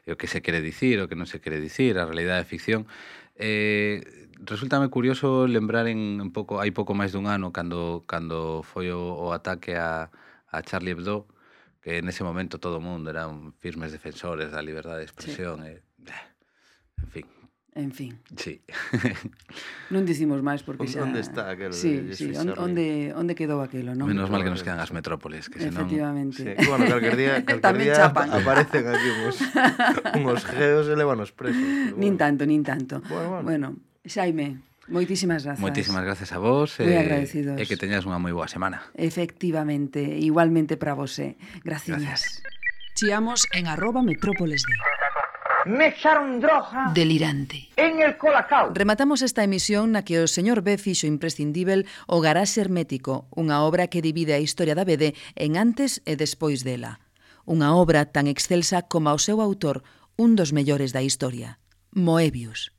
[0.08, 2.48] eh, o que se quere dicir, o que non se quere dicir, a realidade de
[2.48, 2.88] ficción.
[3.36, 4.00] Eh,
[4.40, 9.04] resultame curioso lembrar en, un pouco, hai pouco máis dun ano cando cando foi o,
[9.04, 10.08] o ataque a,
[10.48, 11.28] a Charlie Hebdo,
[11.84, 15.76] que en ese momento todo o mundo eran firmes defensores da liberdade de expresión, sí.
[15.76, 15.84] eh,
[17.04, 17.26] en fin,
[17.76, 18.20] En fin.
[18.38, 18.62] Sí.
[19.94, 21.02] non dicimos máis porque xa...
[21.02, 21.74] Onde está aquelo?
[21.74, 24.06] Sí, de, sí, on, onde, onde quedou aquelo, non?
[24.06, 25.90] Menos mal que nos quedan as metrópoles, que senón...
[25.90, 26.54] Efectivamente.
[26.54, 26.70] Sí.
[26.70, 28.30] Bueno, calquer día, calquer día chapan.
[28.30, 29.38] aparecen aquí uns,
[30.22, 31.58] uns geos e levanos presos.
[31.58, 31.98] Bueno.
[31.98, 33.02] Nin tanto, nin tanto.
[33.10, 33.46] Bueno, bueno.
[33.50, 33.68] bueno
[34.06, 35.64] Xaime, Moitísimas grazas.
[35.64, 36.78] Moitísimas grazas a vos.
[36.78, 37.56] Moi eh, agradecidos.
[37.56, 38.84] E que teñas unha moi boa semana.
[39.00, 41.16] Efectivamente, igualmente para vos.
[41.24, 41.40] Eh.
[41.64, 42.44] Graciñas.
[42.44, 42.44] Gracias.
[42.94, 44.76] Chiamos en arroba metrópoles de...
[45.66, 46.92] Me echaron droga.
[46.94, 47.70] Delirante.
[47.76, 48.72] En el colacao.
[48.74, 53.88] Rematamos esta emisión na que o señor B fixo imprescindível o garaxe hermético, unha obra
[53.88, 57.00] que divide a historia da BD en antes e despois dela.
[57.48, 59.88] Unha obra tan excelsa como o seu autor,
[60.20, 61.60] un dos mellores da historia,
[61.96, 62.76] Moebius.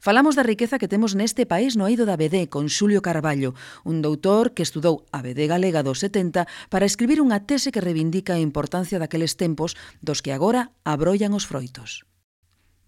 [0.00, 3.52] Falamos da riqueza que temos neste país no eido da BD con Xulio Carballo,
[3.84, 8.32] un doutor que estudou a BD galega dos 70 para escribir unha tese que reivindica
[8.32, 12.08] a importancia daqueles tempos dos que agora abrollan os froitos.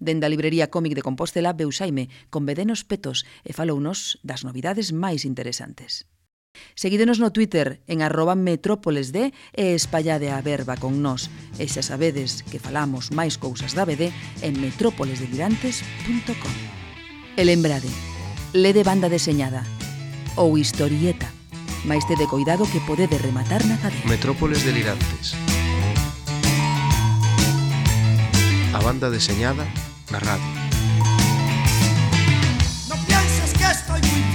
[0.00, 4.40] Dende a librería cómic de Compostela veu Xaime con BD nos petos e falounos das
[4.40, 6.08] novidades máis interesantes.
[6.72, 11.28] Seguídenos no Twitter en arroba metrópoles de e espallade a verba con nós.
[11.60, 16.81] E xa sabedes que falamos máis cousas da BD en metrópolesdelirantes.com.
[17.34, 17.88] E lembrade,
[18.52, 19.64] lede banda deseñada
[20.36, 21.32] ou historieta,
[21.88, 24.04] mais tede coidado que podede rematar na cadea.
[24.04, 25.32] Metrópoles delirantes.
[28.76, 29.64] A banda deseñada
[30.12, 30.52] na radio.
[32.92, 34.31] No pienses que estoy muy